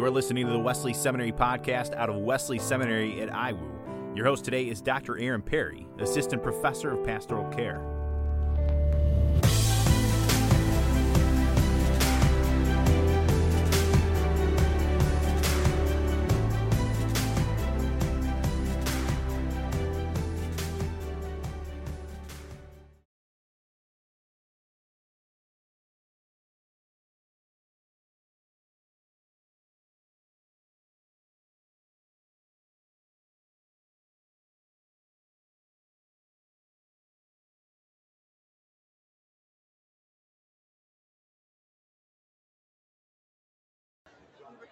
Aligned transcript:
You 0.00 0.06
are 0.06 0.10
listening 0.10 0.46
to 0.46 0.52
the 0.52 0.58
Wesley 0.58 0.94
Seminary 0.94 1.30
podcast 1.30 1.94
out 1.94 2.08
of 2.08 2.16
Wesley 2.16 2.58
Seminary 2.58 3.20
at 3.20 3.28
IWU. 3.28 4.16
Your 4.16 4.24
host 4.24 4.46
today 4.46 4.66
is 4.66 4.80
Dr. 4.80 5.18
Aaron 5.18 5.42
Perry, 5.42 5.86
Assistant 5.98 6.42
Professor 6.42 6.92
of 6.92 7.04
Pastoral 7.04 7.46
Care. 7.50 7.99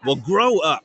Well, 0.04 0.16
grow 0.16 0.58
up. 0.58 0.84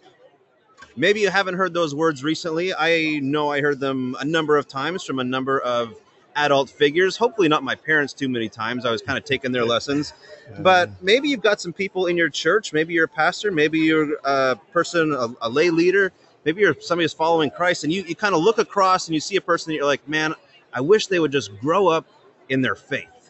Maybe 0.96 1.22
you 1.22 1.30
haven't 1.30 1.56
heard 1.56 1.74
those 1.74 1.96
words 1.96 2.24
recently. 2.24 2.74
I 2.74 3.20
know 3.20 3.52
I 3.52 3.62
heard 3.62 3.80
them 3.80 4.16
a 4.20 4.26
number 4.26 4.58
of 4.58 4.68
times 4.68 5.04
from 5.04 5.20
a 5.20 5.24
number 5.24 5.60
of 5.60 5.96
adult 6.36 6.70
figures. 6.70 7.18
Hopefully, 7.18 7.48
not 7.48 7.64
my 7.64 7.76
parents 7.76 8.14
too 8.14 8.30
many 8.30 8.50
times. 8.50 8.86
I 8.86 8.92
was 8.92 9.02
kind 9.02 9.18
of 9.18 9.24
taking 9.24 9.52
their 9.52 9.66
lessons. 9.66 10.14
But 10.60 10.92
maybe 11.02 11.30
you've 11.30 11.42
got 11.42 11.62
some 11.62 11.74
people 11.74 12.08
in 12.08 12.18
your 12.18 12.30
church. 12.30 12.74
Maybe 12.74 12.94
you're 12.94 13.06
a 13.06 13.10
pastor. 13.10 13.52
Maybe 13.52 13.80
you're 13.80 14.18
a 14.24 14.56
person, 14.72 15.14
a, 15.14 15.30
a 15.42 15.50
lay 15.50 15.70
leader. 15.70 16.12
Maybe 16.46 16.62
you're 16.62 16.76
somebody 16.80 17.06
who's 17.06 17.14
following 17.14 17.50
Christ, 17.50 17.84
and 17.86 17.94
you, 17.94 18.04
you 18.04 18.16
kind 18.16 18.36
of 18.36 18.42
look 18.42 18.58
across 18.58 19.08
and 19.08 19.16
you 19.16 19.22
see 19.22 19.38
a 19.38 19.42
person 19.42 19.72
that 19.72 19.78
you're 19.78 19.86
like, 19.86 20.08
man, 20.08 20.36
I 20.74 20.82
wish 20.82 21.08
they 21.08 21.20
would 21.20 21.32
just 21.32 21.58
grow 21.60 21.88
up 21.88 22.06
in 22.50 22.62
their 22.62 22.76
faith. 22.76 23.23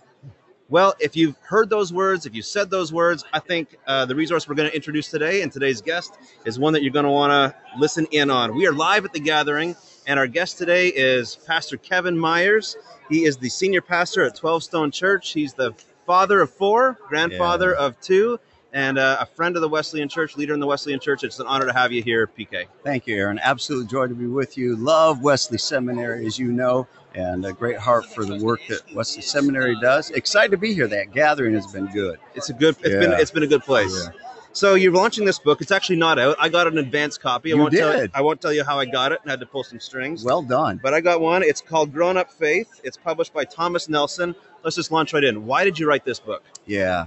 Well, 0.74 0.96
if 1.00 1.16
you've 1.16 1.38
heard 1.42 1.70
those 1.70 1.94
words, 1.94 2.26
if 2.26 2.34
you 2.34 2.42
said 2.42 2.72
those 2.72 2.92
words, 2.92 3.24
I 3.32 3.38
think 3.38 3.78
uh, 3.86 4.06
the 4.06 4.16
resource 4.16 4.48
we're 4.48 4.56
going 4.56 4.72
to 4.72 4.76
introduce 4.76 5.08
today 5.08 5.44
and 5.44 5.52
today's 5.52 5.84
guest 5.84 6.18
is 6.46 6.58
one 6.58 6.74
that 6.74 6.82
you're 6.82 6.92
going 6.92 7.06
to 7.06 7.12
want 7.12 7.30
to 7.30 7.56
listen 7.80 8.08
in 8.10 8.32
on. 8.32 8.56
We 8.56 8.66
are 8.66 8.74
live 8.74 9.06
at 9.06 9.14
the 9.14 9.20
gathering, 9.20 9.76
and 10.08 10.18
our 10.18 10.26
guest 10.26 10.58
today 10.58 10.88
is 10.88 11.36
Pastor 11.46 11.78
Kevin 11.78 12.18
Myers. 12.18 12.76
He 13.08 13.26
is 13.26 13.38
the 13.38 13.50
senior 13.50 13.82
pastor 13.82 14.24
at 14.24 14.34
12 14.34 14.64
Stone 14.64 14.90
Church. 14.90 15.32
He's 15.32 15.54
the 15.54 15.76
father 16.08 16.42
of 16.42 16.50
four, 16.50 16.98
grandfather 17.08 17.76
Yeah. 17.78 17.86
of 17.86 18.02
two, 18.02 18.40
and 18.74 18.98
uh, 18.98 19.18
a 19.20 19.26
friend 19.26 19.56
of 19.56 19.62
the 19.62 19.70
Wesleyan 19.70 20.10
Church, 20.10 20.36
leader 20.36 20.54
in 20.54 20.60
the 20.60 20.68
Wesleyan 20.68 21.00
Church. 21.00 21.24
It's 21.24 21.40
an 21.40 21.48
honor 21.48 21.68
to 21.68 21.74
have 21.74 21.92
you 21.92 22.02
here, 22.02 22.28
PK. 22.28 22.66
Thank 22.84 23.08
you, 23.08 23.16
Aaron. 23.16 23.40
Absolute 23.40 23.88
joy 23.88 24.08
to 24.08 24.16
be 24.16 24.26
with 24.26 24.58
you. 24.58 24.76
Love 24.76 25.22
Wesley 25.22 25.60
Seminary, 25.60 26.26
as 26.26 26.38
you 26.40 26.52
know, 26.52 26.88
and 27.14 27.46
a 27.46 27.54
great 27.54 27.78
heart 27.78 28.06
for 28.06 28.26
the 28.26 28.44
work 28.44 28.62
that 28.70 28.82
Wesley 28.94 29.22
Seminary 29.22 29.80
does. 29.80 30.10
Excited 30.10 30.52
to 30.52 30.58
be 30.58 30.74
here. 30.74 30.88
That 30.88 31.14
gathering 31.14 31.54
has 31.54 31.68
been 31.68 31.88
good. 31.88 32.20
It's 32.34 32.50
a 32.50 32.54
good. 32.54 32.76
It's 32.82 32.90
been. 32.90 33.14
It's 33.14 33.32
been 33.32 33.44
a 33.44 33.48
good 33.48 33.64
place. 33.64 34.06
Yeah. 34.06 34.12
So 34.56 34.76
you're 34.76 34.92
launching 34.92 35.26
this 35.26 35.40
book. 35.40 35.62
It's 35.62 35.72
actually 35.72 35.96
not 35.96 36.20
out. 36.20 36.36
I 36.40 36.48
got 36.48 36.68
an 36.68 36.78
advance 36.78 37.18
copy. 37.18 37.52
I 37.52 37.56
You 37.56 37.62
won't 37.62 37.74
Tell, 37.74 37.92
did? 37.92 38.12
I 38.14 38.22
won't 38.22 38.40
tell 38.40 38.54
you 38.54 38.64
how 38.64 38.78
I 38.78 38.86
got 38.86 39.12
it. 39.12 39.20
I 39.26 39.32
had 39.32 39.40
to 39.40 39.48
pull 39.48 39.64
some 39.64 39.80
strings. 39.80 40.24
Well 40.24 40.44
done. 40.44 40.80
But 40.82 40.94
I 40.94 41.02
got 41.02 41.22
one. 41.22 41.42
It's 41.42 41.60
called 41.60 41.92
Grown 41.92 42.18
Up 42.18 42.32
Faith. 42.32 42.80
It's 42.84 42.96
published 42.96 43.34
by 43.34 43.46
Thomas 43.46 43.90
Nelson. 43.90 44.36
Let's 44.64 44.76
just 44.76 44.92
launch 44.92 45.12
right 45.12 45.24
in. 45.24 45.48
Why 45.48 45.64
did 45.64 45.80
you 45.80 45.88
write 45.88 46.06
this 46.06 46.20
book? 46.20 46.44
Yeah. 46.68 47.06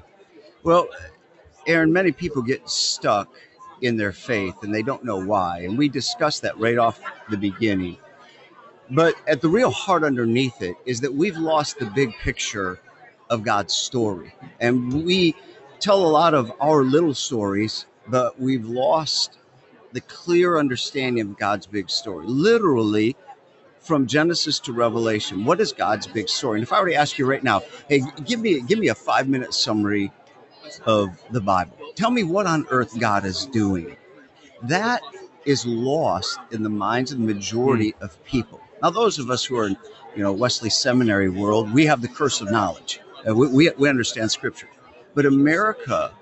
Well, 0.64 0.88
Aaron, 1.66 1.92
many 1.92 2.12
people 2.12 2.42
get 2.42 2.68
stuck 2.68 3.28
in 3.82 3.96
their 3.96 4.12
faith 4.12 4.62
and 4.62 4.74
they 4.74 4.82
don't 4.82 5.04
know 5.04 5.24
why. 5.24 5.60
And 5.60 5.76
we 5.76 5.88
discussed 5.88 6.42
that 6.42 6.58
right 6.58 6.78
off 6.78 7.00
the 7.30 7.36
beginning. 7.36 7.98
But 8.90 9.14
at 9.26 9.40
the 9.40 9.48
real 9.48 9.70
heart 9.70 10.04
underneath 10.04 10.62
it 10.62 10.76
is 10.84 11.00
that 11.00 11.12
we've 11.12 11.36
lost 11.36 11.78
the 11.78 11.86
big 11.86 12.12
picture 12.22 12.78
of 13.28 13.42
God's 13.42 13.74
story. 13.74 14.32
And 14.60 15.04
we 15.04 15.34
tell 15.80 16.04
a 16.04 16.06
lot 16.06 16.34
of 16.34 16.52
our 16.60 16.84
little 16.84 17.14
stories, 17.14 17.86
but 18.06 18.40
we've 18.40 18.64
lost 18.64 19.38
the 19.92 20.00
clear 20.02 20.58
understanding 20.58 21.22
of 21.22 21.38
God's 21.38 21.66
big 21.66 21.90
story. 21.90 22.26
Literally, 22.26 23.16
from 23.80 24.06
Genesis 24.06 24.58
to 24.60 24.72
Revelation, 24.72 25.44
what 25.44 25.60
is 25.60 25.72
God's 25.72 26.06
big 26.06 26.28
story? 26.28 26.58
And 26.58 26.62
if 26.62 26.72
I 26.72 26.80
were 26.80 26.88
to 26.88 26.94
ask 26.94 27.18
you 27.18 27.26
right 27.26 27.42
now, 27.42 27.62
hey, 27.88 28.02
give 28.24 28.40
me 28.40 28.60
give 28.60 28.78
me 28.78 28.88
a 28.88 28.94
five 28.94 29.28
minute 29.28 29.54
summary 29.54 30.12
of 30.84 31.20
the 31.30 31.40
Bible. 31.40 31.76
Tell 31.94 32.10
me 32.10 32.22
what 32.22 32.46
on 32.46 32.66
earth 32.70 32.98
God 32.98 33.24
is 33.24 33.46
doing. 33.46 33.96
That 34.62 35.02
is 35.44 35.64
lost 35.64 36.38
in 36.50 36.62
the 36.62 36.68
minds 36.68 37.12
of 37.12 37.18
the 37.18 37.24
majority 37.24 37.94
of 38.00 38.22
people. 38.24 38.60
Now, 38.82 38.90
those 38.90 39.18
of 39.18 39.30
us 39.30 39.44
who 39.44 39.56
are 39.56 39.68
in, 39.68 39.76
you 40.14 40.22
know, 40.22 40.32
Wesley 40.32 40.70
Seminary 40.70 41.28
world, 41.28 41.72
we 41.72 41.86
have 41.86 42.02
the 42.02 42.08
curse 42.08 42.40
of 42.40 42.50
knowledge. 42.50 43.00
Uh, 43.28 43.34
we, 43.34 43.48
we, 43.48 43.70
we 43.78 43.88
understand 43.88 44.30
Scripture, 44.30 44.68
but 45.14 45.24
America 45.24 46.12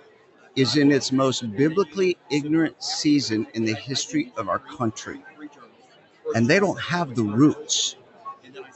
is 0.57 0.77
in 0.77 0.93
its 0.93 1.11
most 1.11 1.51
biblically 1.57 2.17
ignorant 2.31 2.81
season 2.83 3.47
in 3.55 3.65
the 3.65 3.75
history 3.75 4.33
of 4.37 4.49
our 4.49 4.61
country, 4.61 5.21
and 6.35 6.47
they 6.47 6.61
don't 6.61 6.81
have 6.81 7.15
the 7.15 7.25
roots. 7.25 7.97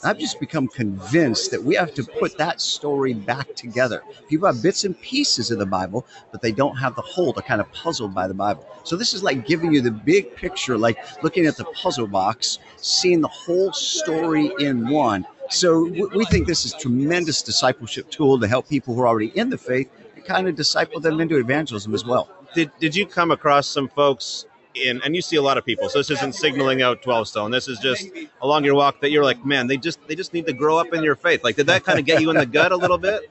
I've 0.04 0.18
just 0.18 0.40
become 0.40 0.68
convinced 0.68 1.50
that 1.50 1.62
we 1.62 1.74
have 1.74 1.94
to 1.94 2.04
put 2.04 2.38
that 2.38 2.60
story 2.60 3.14
back 3.14 3.54
together. 3.54 4.02
People 4.28 4.46
have 4.46 4.62
bits 4.62 4.84
and 4.84 4.98
pieces 5.00 5.50
of 5.50 5.58
the 5.58 5.66
Bible, 5.66 6.06
but 6.30 6.40
they 6.42 6.52
don't 6.52 6.76
have 6.76 6.94
the 6.94 7.02
whole. 7.02 7.32
They're 7.32 7.42
kind 7.42 7.60
of 7.60 7.72
puzzled 7.72 8.14
by 8.14 8.28
the 8.28 8.34
Bible. 8.34 8.66
So 8.84 8.96
this 8.96 9.14
is 9.14 9.22
like 9.22 9.46
giving 9.46 9.72
you 9.72 9.80
the 9.80 9.90
big 9.90 10.34
picture, 10.36 10.78
like 10.78 10.98
looking 11.22 11.46
at 11.46 11.56
the 11.56 11.64
puzzle 11.64 12.06
box, 12.06 12.58
seeing 12.76 13.20
the 13.20 13.28
whole 13.28 13.72
story 13.72 14.52
in 14.58 14.88
one. 14.88 15.26
So 15.50 15.84
we 16.14 16.24
think 16.26 16.46
this 16.46 16.64
is 16.64 16.74
tremendous 16.74 17.42
discipleship 17.42 18.10
tool 18.10 18.38
to 18.38 18.46
help 18.46 18.68
people 18.68 18.94
who 18.94 19.00
are 19.00 19.08
already 19.08 19.32
in 19.34 19.50
the 19.50 19.58
faith 19.58 19.90
and 20.14 20.24
kind 20.24 20.46
of 20.46 20.54
disciple 20.54 21.00
them 21.00 21.20
into 21.20 21.36
evangelism 21.38 21.94
as 21.94 22.04
well. 22.04 22.28
Did 22.54 22.70
Did 22.80 22.94
you 22.94 23.06
come 23.06 23.30
across 23.30 23.66
some 23.66 23.88
folks 23.88 24.46
in? 24.86 25.02
And 25.02 25.14
you 25.14 25.22
see 25.22 25.36
a 25.36 25.42
lot 25.42 25.58
of 25.58 25.64
people. 25.64 25.88
So 25.88 25.98
this 25.98 26.10
isn't 26.10 26.34
signaling 26.34 26.82
out 26.82 27.02
Twelve 27.02 27.28
Stone. 27.28 27.50
This 27.50 27.68
is 27.68 27.78
just 27.78 28.06
along 28.42 28.64
your 28.64 28.74
walk 28.74 29.00
that 29.00 29.10
you're 29.10 29.24
like, 29.24 29.44
man, 29.44 29.66
they 29.66 29.76
just 29.76 29.98
they 30.06 30.14
just 30.14 30.32
need 30.34 30.46
to 30.46 30.52
grow 30.52 30.78
up 30.78 30.92
in 30.92 31.02
your 31.02 31.16
faith. 31.16 31.44
Like, 31.44 31.56
did 31.56 31.66
that 31.66 31.84
kind 31.84 31.98
of 31.98 32.04
get 32.04 32.20
you 32.20 32.30
in 32.30 32.36
the 32.36 32.46
gut 32.46 32.72
a 32.72 32.76
little 32.76 32.98
bit? 32.98 33.30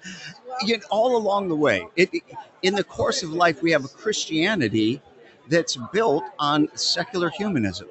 you 0.66 0.78
know, 0.78 0.84
all 0.90 1.16
along 1.18 1.50
the 1.50 1.56
way. 1.56 1.88
It- 1.96 2.12
in 2.63 2.74
the 2.74 2.84
course 2.84 3.22
of 3.22 3.31
life, 3.31 3.62
we 3.62 3.72
have 3.72 3.85
a 3.85 3.88
Christianity 3.88 5.02
that's 5.47 5.78
built 5.94 6.24
on 6.40 6.68
secular 6.75 7.30
humanism. 7.30 7.88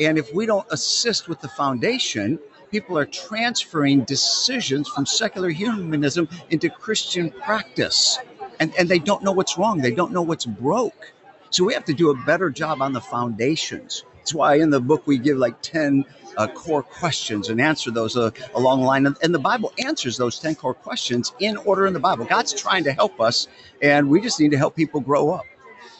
And 0.00 0.16
if 0.16 0.32
we 0.32 0.46
don't 0.46 0.66
assist 0.70 1.28
with 1.28 1.40
the 1.40 1.48
foundation, 1.48 2.38
people 2.70 2.96
are 2.96 3.04
transferring 3.04 4.04
decisions 4.04 4.88
from 4.88 5.06
secular 5.06 5.50
humanism 5.50 6.28
into 6.50 6.70
Christian 6.70 7.30
practice. 7.30 8.18
And, 8.60 8.72
and 8.78 8.88
they 8.88 8.98
don't 9.00 9.22
know 9.24 9.32
what's 9.32 9.58
wrong, 9.58 9.78
they 9.78 9.90
don't 9.90 10.12
know 10.12 10.22
what's 10.22 10.46
broke. 10.46 11.12
So 11.50 11.64
we 11.64 11.74
have 11.74 11.84
to 11.86 11.94
do 11.94 12.10
a 12.10 12.14
better 12.24 12.50
job 12.50 12.82
on 12.82 12.92
the 12.92 13.00
foundations. 13.00 14.04
That's 14.16 14.34
why 14.34 14.56
in 14.56 14.70
the 14.70 14.80
book 14.80 15.06
we 15.06 15.16
give 15.18 15.38
like 15.38 15.60
10 15.62 16.04
uh, 16.36 16.46
core 16.48 16.82
questions 16.82 17.48
and 17.48 17.60
answer 17.60 17.90
those 17.90 18.16
uh, 18.16 18.30
along 18.54 18.80
the 18.80 18.86
line. 18.86 19.06
And, 19.06 19.16
and 19.22 19.34
the 19.34 19.38
Bible 19.38 19.72
answers 19.78 20.16
those 20.16 20.38
10 20.38 20.54
core 20.56 20.74
questions 20.74 21.32
in 21.40 21.56
order 21.58 21.86
in 21.86 21.94
the 21.94 22.00
Bible. 22.00 22.26
God's 22.26 22.52
trying 22.52 22.84
to 22.84 22.92
help 22.92 23.20
us, 23.20 23.48
and 23.80 24.08
we 24.10 24.20
just 24.20 24.38
need 24.38 24.50
to 24.50 24.58
help 24.58 24.76
people 24.76 25.00
grow 25.00 25.30
up. 25.30 25.46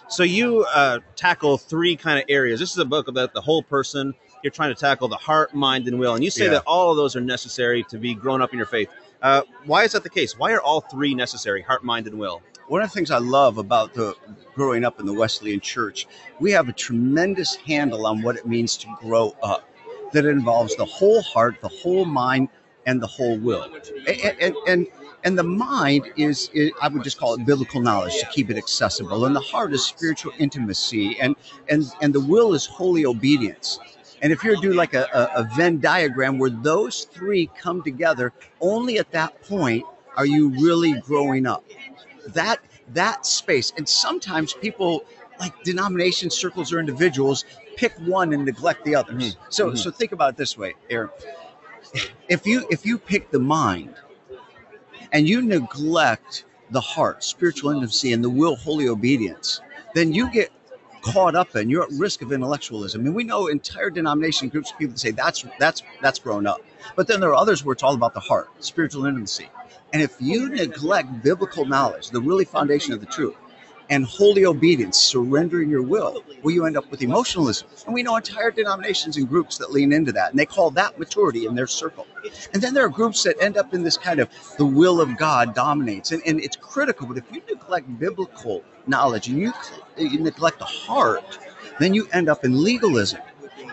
So 0.09 0.22
you 0.22 0.64
uh, 0.75 1.00
tackle 1.16 1.59
three 1.59 1.97
kind 1.97 2.19
of 2.19 2.25
areas. 2.28 2.60
This 2.60 2.70
is 2.72 2.78
a 2.78 2.84
book 2.84 3.09
about 3.09 3.34
the 3.34 3.41
whole 3.41 3.62
person. 3.62 4.15
You're 4.42 4.50
trying 4.50 4.75
to 4.75 4.80
tackle 4.80 5.09
the 5.09 5.16
heart, 5.16 5.54
mind, 5.54 5.88
and 5.88 5.98
will, 5.98 6.15
and 6.15 6.22
you 6.22 6.30
say 6.30 6.44
Yeah. 6.44 6.50
that 6.53 6.62
all 6.66 6.91
of 6.91 6.97
those 6.97 7.16
are 7.16 7.20
necessary 7.20 7.82
to 7.84 7.98
be 7.98 8.15
grown 8.15 8.41
up 8.41 8.53
in 8.53 8.59
your 8.59 8.66
faith. 8.66 8.88
Uh, 9.20 9.42
why 9.65 9.84
is 9.84 9.92
that 9.92 10.04
the 10.04 10.10
case? 10.10 10.38
Why 10.38 10.53
are 10.53 10.60
all 10.60 10.80
three 10.80 11.15
necessary? 11.15 11.60
Heart, 11.62 11.84
mind, 11.84 12.06
and 12.06 12.19
will. 12.19 12.42
One 12.68 12.82
of 12.82 12.91
the 12.91 12.94
things 12.94 13.10
I 13.10 13.16
love 13.18 13.56
about 13.56 13.94
the 13.94 14.15
growing 14.54 14.84
up 14.84 15.00
in 15.00 15.06
the 15.06 15.15
Wesleyan 15.15 15.60
Church, 15.60 16.06
we 16.38 16.53
have 16.53 16.68
a 16.68 16.72
tremendous 16.74 17.56
handle 17.56 18.06
on 18.06 18.20
what 18.20 18.36
it 18.36 18.47
means 18.47 18.76
to 18.78 18.86
grow 19.00 19.34
up. 19.42 19.66
That 20.12 20.26
involves 20.26 20.76
the 20.76 20.84
whole 20.84 21.22
heart, 21.22 21.56
the 21.60 21.68
whole 21.68 22.04
mind, 22.04 22.48
and 22.86 23.00
the 23.03 23.06
whole 23.06 23.38
will. 23.38 23.62
And 24.06 24.36
and 24.41 24.56
and, 24.66 24.86
and 25.24 25.38
the 25.38 25.44
mind 25.44 26.10
is, 26.16 26.50
is, 26.54 26.72
I 26.80 26.88
would 26.88 27.04
just 27.04 27.18
call 27.18 27.34
it 27.34 27.44
biblical 27.47 27.80
knowledge 27.80 28.18
to 28.20 28.26
keep 28.26 28.50
it 28.50 28.56
accessible, 28.59 29.24
and 29.26 29.34
the 29.36 29.41
heart 29.41 29.72
is 29.72 29.84
spiritual 29.84 30.32
intimacy, 30.38 31.18
and 31.21 31.36
and 31.68 31.84
and 32.03 32.14
the 32.14 32.21
will 32.21 32.54
is 32.54 32.66
holy 32.66 33.06
obedience. 33.06 33.78
And 34.21 34.32
if 34.32 34.42
you're 34.44 34.56
to 34.56 34.62
do 34.62 34.72
like 34.74 34.94
a, 34.94 35.06
a, 35.14 35.42
a 35.42 35.50
Venn 35.56 35.80
diagram 35.80 36.38
where 36.38 36.50
those 36.50 37.04
three 37.04 37.50
come 37.59 37.82
together, 37.82 38.32
only 38.60 38.98
at 38.98 39.10
that 39.12 39.41
point 39.42 39.84
are 40.16 40.26
you 40.26 40.48
really 40.50 41.00
growing 41.00 41.47
up 41.47 41.64
that 42.34 42.60
that 42.95 43.27
space. 43.27 43.72
And 43.77 43.89
sometimes 43.89 44.54
people 44.54 45.04
like 45.41 45.54
denomination 45.65 46.30
circles 46.30 46.72
or 46.72 46.80
individuals 46.80 47.45
pick 47.77 47.92
one 48.01 48.33
and 48.33 48.45
neglect 48.45 48.84
the 48.84 48.95
others. 48.95 49.36
So 49.51 49.71
Mhm. 49.72 49.78
so 49.78 49.91
think 49.91 50.13
about 50.13 50.30
it 50.34 50.36
this 50.36 50.57
way 50.59 50.75
aaron. 50.91 51.10
If 52.28 52.47
you 52.47 52.66
if 52.71 52.86
you 52.86 52.98
pick 52.98 53.30
the 53.30 53.39
mind 53.41 53.95
and 55.13 55.28
you 55.28 55.42
neglect 55.42 56.45
the 56.71 56.80
heart 56.80 57.25
spiritual 57.25 57.71
intimacy 57.71 58.13
and 58.13 58.22
the 58.22 58.31
will 58.31 58.57
holy 58.57 58.89
obedience 58.89 59.60
then 59.95 60.13
you 60.13 60.31
get 60.31 60.51
caught 61.03 61.34
up 61.34 61.54
in, 61.56 61.71
you're 61.71 61.83
at 61.83 61.91
risk 61.92 62.22
of 62.22 62.33
intellectualism. 62.33 63.06
And 63.06 63.15
we 63.15 63.24
know 63.24 63.47
entire 63.47 63.91
denomination 63.91 64.48
groups 64.48 64.71
of 64.72 64.78
people 64.78 64.97
say 64.97 65.10
that's 65.10 65.45
that's 65.59 65.83
that's 66.00 66.18
grown 66.18 66.47
up. 66.47 66.60
But 66.97 67.06
then 67.06 67.21
there 67.21 67.30
are 67.30 67.36
others 67.36 67.65
where 67.65 67.72
it's 67.72 67.83
all 67.83 67.95
about 67.95 68.15
the 68.15 68.21
heart, 68.21 68.48
spiritual 68.60 69.06
intimacy. 69.06 69.48
And 69.92 70.03
if 70.03 70.16
you 70.21 70.48
neglect 70.48 71.22
biblical 71.22 71.65
knowledge, 71.65 72.10
the 72.10 72.21
really 72.21 72.45
foundation 72.45 72.92
of 72.92 73.00
the 73.00 73.06
truth, 73.06 73.34
and 73.90 74.04
holy 74.04 74.44
obedience, 74.44 74.98
surrendering 74.98 75.70
your 75.70 75.82
will, 75.82 76.22
well, 76.42 76.54
you 76.54 76.66
end 76.66 76.76
up 76.76 76.90
with 76.90 77.02
emotionalism. 77.02 77.68
And 77.86 77.94
we 77.94 78.02
know 78.02 78.16
entire 78.16 78.50
denominations 78.50 79.16
and 79.16 79.28
groups 79.28 79.58
that 79.58 79.72
lean 79.72 79.92
into 79.92 80.12
that, 80.12 80.30
and 80.30 80.38
they 80.38 80.46
call 80.46 80.70
that 80.72 80.98
maturity 80.98 81.46
in 81.46 81.54
their 81.54 81.66
circle. 81.66 82.06
And 82.52 82.62
then 82.62 82.74
there 82.74 82.84
are 82.84 82.90
groups 82.90 83.22
that 83.22 83.36
end 83.40 83.56
up 83.56 83.72
in 83.72 83.82
this 83.82 83.96
kind 83.96 84.20
of 84.20 84.28
the 84.58 84.66
will 84.66 85.00
of 85.00 85.16
God 85.16 85.54
dominates, 85.54 86.12
and, 86.12 86.22
and 86.26 86.40
it's 86.40 86.56
critical. 86.56 87.06
But 87.06 87.18
if 87.18 87.24
you 87.32 87.42
neglect 87.48 87.98
biblical 87.98 88.62
knowledge 88.86 89.28
and 89.28 89.38
you, 89.38 89.52
you 89.96 90.20
neglect 90.20 90.58
the 90.58 90.64
heart, 90.64 91.38
then 91.80 91.94
you 91.94 92.08
end 92.12 92.28
up 92.28 92.44
in 92.44 92.62
legalism. 92.62 93.20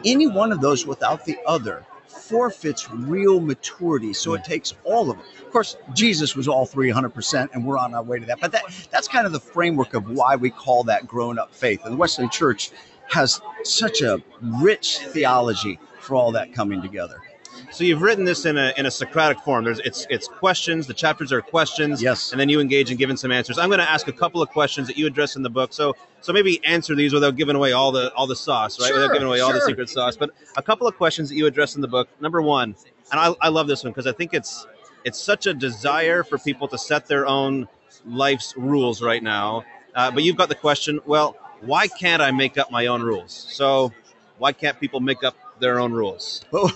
Any 0.04 0.28
one 0.28 0.52
of 0.52 0.62
those 0.62 0.86
without 0.86 1.26
the 1.26 1.38
other 1.46 1.86
forfeits 2.30 2.90
real 2.92 3.40
maturity. 3.40 4.14
So 4.14 4.34
it 4.34 4.44
takes 4.44 4.74
all 4.84 5.10
of 5.10 5.18
them. 5.18 5.26
Of 5.46 5.52
course, 5.52 5.78
Jesus 5.94 6.36
was 6.36 6.48
all 6.48 6.66
300%, 6.66 7.50
and 7.54 7.66
we're 7.66 7.78
on 7.78 7.94
our 7.94 8.04
way 8.04 8.20
to 8.20 8.26
that. 8.26 8.40
But 8.40 8.52
that, 8.52 8.64
that's 8.92 9.08
kind 9.08 9.26
of 9.26 9.32
the 9.32 9.40
framework 9.40 9.94
of 9.94 10.10
why 10.10 10.36
we 10.36 10.50
call 10.50 10.84
that 10.86 11.08
grown 11.08 11.40
up 11.40 11.54
faith. 11.54 11.82
And 11.86 11.94
the 11.94 11.98
Wesleyan 11.98 12.30
Church 12.30 12.72
has 13.10 13.42
such 13.64 14.02
a 14.02 14.22
rich 14.42 14.98
theology 14.98 15.80
for 16.00 16.16
all 16.16 16.32
that 16.32 16.54
coming 16.54 16.82
together. 16.82 17.22
So 17.72 17.84
you've 17.84 18.02
written 18.02 18.26
this 18.26 18.46
in 18.46 18.58
a 18.58 18.74
in 18.78 18.86
a 18.86 18.92
Socratic 18.92 19.40
form. 19.40 19.66
There's 19.66 19.80
it's 19.80 20.08
it's 20.10 20.28
questions. 20.28 20.88
The 20.88 20.94
chapters 20.94 21.32
are 21.32 21.42
questions. 21.42 22.02
Yes. 22.02 22.32
And 22.32 22.40
then 22.40 22.50
you 22.50 22.60
engage 22.60 22.92
in 22.92 22.98
giving 22.98 23.18
some 23.18 23.32
answers. 23.32 23.58
I'm 23.58 23.70
going 23.70 23.80
to 23.80 23.90
ask 23.90 24.08
a 24.08 24.14
couple 24.14 24.42
of 24.42 24.50
questions 24.50 24.88
that 24.88 24.98
you 24.98 25.08
address 25.08 25.36
in 25.36 25.44
the 25.44 25.50
book. 25.50 25.74
So 25.74 25.96
so 26.22 26.34
maybe 26.34 26.64
answer 26.66 26.96
these 26.96 27.14
without 27.14 27.36
giving 27.36 27.56
away 27.56 27.74
all 27.74 27.92
the 27.92 28.14
all 28.14 28.28
the 28.28 28.36
sauce, 28.36 28.80
right? 28.80 28.88
Sure, 28.88 28.98
without 28.98 29.14
giving 29.14 29.28
away 29.28 29.40
all 29.40 29.54
the 29.54 29.62
secret 29.62 29.90
sauce. 29.90 30.16
But 30.16 30.32
a 30.58 30.62
couple 30.62 30.88
of 30.88 30.96
questions 30.96 31.30
that 31.30 31.36
you 31.36 31.46
address 31.46 31.76
in 31.76 31.82
the 31.82 31.88
book. 31.88 32.10
Number 32.22 32.42
one, 32.42 32.76
and 33.12 33.20
I, 33.20 33.34
I 33.42 33.50
love 33.50 33.68
this 33.68 33.84
one 33.84 33.92
because 33.92 34.08
I 34.08 34.14
think 34.14 34.34
it's 34.34 34.68
it's 35.04 35.20
such 35.20 35.46
a 35.46 35.54
desire 35.54 36.24
for 36.24 36.38
people 36.38 36.68
to 36.70 36.78
set 36.78 37.08
their 37.08 37.26
own 37.28 37.68
life's 38.06 38.56
rules 38.58 39.02
right 39.02 39.24
now. 39.24 39.64
Uh, 39.94 40.12
but 40.12 40.24
you've 40.24 40.36
got 40.36 40.50
the 40.50 40.56
question. 40.56 41.00
Well, 41.06 41.38
why 41.62 41.88
can't 41.88 42.22
I 42.22 42.32
make 42.32 42.58
up 42.58 42.72
my 42.72 42.88
own 42.88 43.02
rules? 43.02 43.32
So 43.34 43.92
why 44.38 44.52
can't 44.52 44.80
people 44.80 45.00
make 45.00 45.24
up 45.24 45.36
their 45.60 45.80
own 45.80 45.94
rules? 45.94 46.44
Well, 46.52 46.72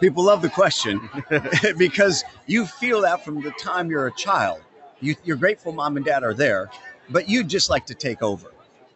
people 0.00 0.24
love 0.24 0.42
the 0.42 0.48
question 0.48 1.08
because 1.78 2.24
you 2.46 2.66
feel 2.66 3.02
that 3.02 3.24
from 3.24 3.42
the 3.42 3.50
time 3.52 3.90
you're 3.90 4.06
a 4.06 4.14
child. 4.14 4.60
You, 5.00 5.14
you're 5.24 5.36
grateful 5.36 5.72
mom 5.72 5.96
and 5.96 6.06
dad 6.06 6.24
are 6.24 6.34
there, 6.34 6.70
but 7.10 7.28
you 7.28 7.44
just 7.44 7.68
like 7.68 7.86
to 7.86 7.94
take 7.94 8.22
over. 8.22 8.52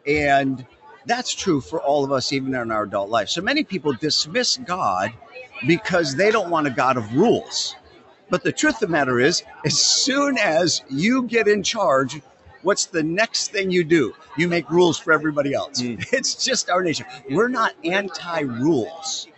And 0.06 0.66
that's 1.06 1.34
true 1.34 1.60
for 1.60 1.80
all 1.80 2.04
of 2.04 2.12
us, 2.12 2.32
even 2.32 2.54
in 2.54 2.70
our 2.70 2.84
adult 2.84 3.10
life. 3.10 3.28
So 3.28 3.42
many 3.42 3.64
people 3.64 3.92
dismiss 3.92 4.56
God 4.58 5.12
because 5.66 6.16
they 6.16 6.30
don't 6.30 6.50
want 6.50 6.66
a 6.66 6.70
God 6.70 6.96
of 6.96 7.14
rules. 7.14 7.76
But 8.30 8.44
the 8.44 8.52
truth 8.52 8.74
of 8.74 8.80
the 8.80 8.88
matter 8.88 9.18
is, 9.18 9.42
as 9.64 9.78
soon 9.78 10.38
as 10.38 10.82
you 10.88 11.24
get 11.24 11.48
in 11.48 11.62
charge, 11.62 12.22
what's 12.62 12.86
the 12.86 13.02
next 13.02 13.52
thing 13.52 13.70
you 13.70 13.84
do? 13.84 14.14
You 14.36 14.48
make 14.48 14.70
rules 14.70 14.98
for 14.98 15.12
everybody 15.12 15.54
else. 15.54 15.82
Mm. 15.82 16.04
It's 16.12 16.34
just 16.34 16.70
our 16.70 16.82
nature. 16.82 17.06
We're 17.30 17.48
not 17.48 17.74
anti 17.84 18.40
rules. 18.40 19.28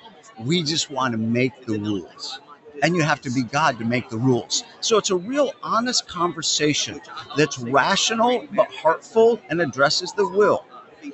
We 0.40 0.62
just 0.62 0.90
want 0.90 1.12
to 1.12 1.18
make 1.18 1.66
the 1.66 1.78
rules. 1.78 2.40
And 2.82 2.96
you 2.96 3.02
have 3.02 3.20
to 3.22 3.30
be 3.30 3.44
God 3.44 3.78
to 3.78 3.84
make 3.84 4.08
the 4.08 4.16
rules. 4.16 4.64
So 4.80 4.98
it's 4.98 5.10
a 5.10 5.16
real 5.16 5.52
honest 5.62 6.08
conversation 6.08 7.00
that's 7.36 7.58
rational 7.58 8.46
but 8.52 8.72
heartful 8.72 9.40
and 9.50 9.60
addresses 9.60 10.12
the 10.12 10.26
will. 10.26 10.64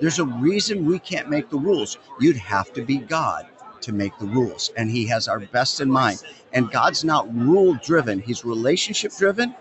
There's 0.00 0.18
a 0.18 0.24
reason 0.24 0.86
we 0.86 0.98
can't 0.98 1.28
make 1.28 1.50
the 1.50 1.58
rules. 1.58 1.98
You'd 2.20 2.36
have 2.36 2.72
to 2.74 2.82
be 2.82 2.98
God 2.98 3.46
to 3.82 3.92
make 3.92 4.16
the 4.18 4.26
rules. 4.26 4.70
And 4.76 4.90
He 4.90 5.06
has 5.06 5.28
our 5.28 5.40
best 5.40 5.80
in 5.80 5.90
mind. 5.90 6.22
And 6.52 6.70
God's 6.70 7.04
not 7.04 7.32
rule 7.34 7.74
driven, 7.74 8.20
He's 8.20 8.44
relationship 8.44 9.12
driven. 9.16 9.54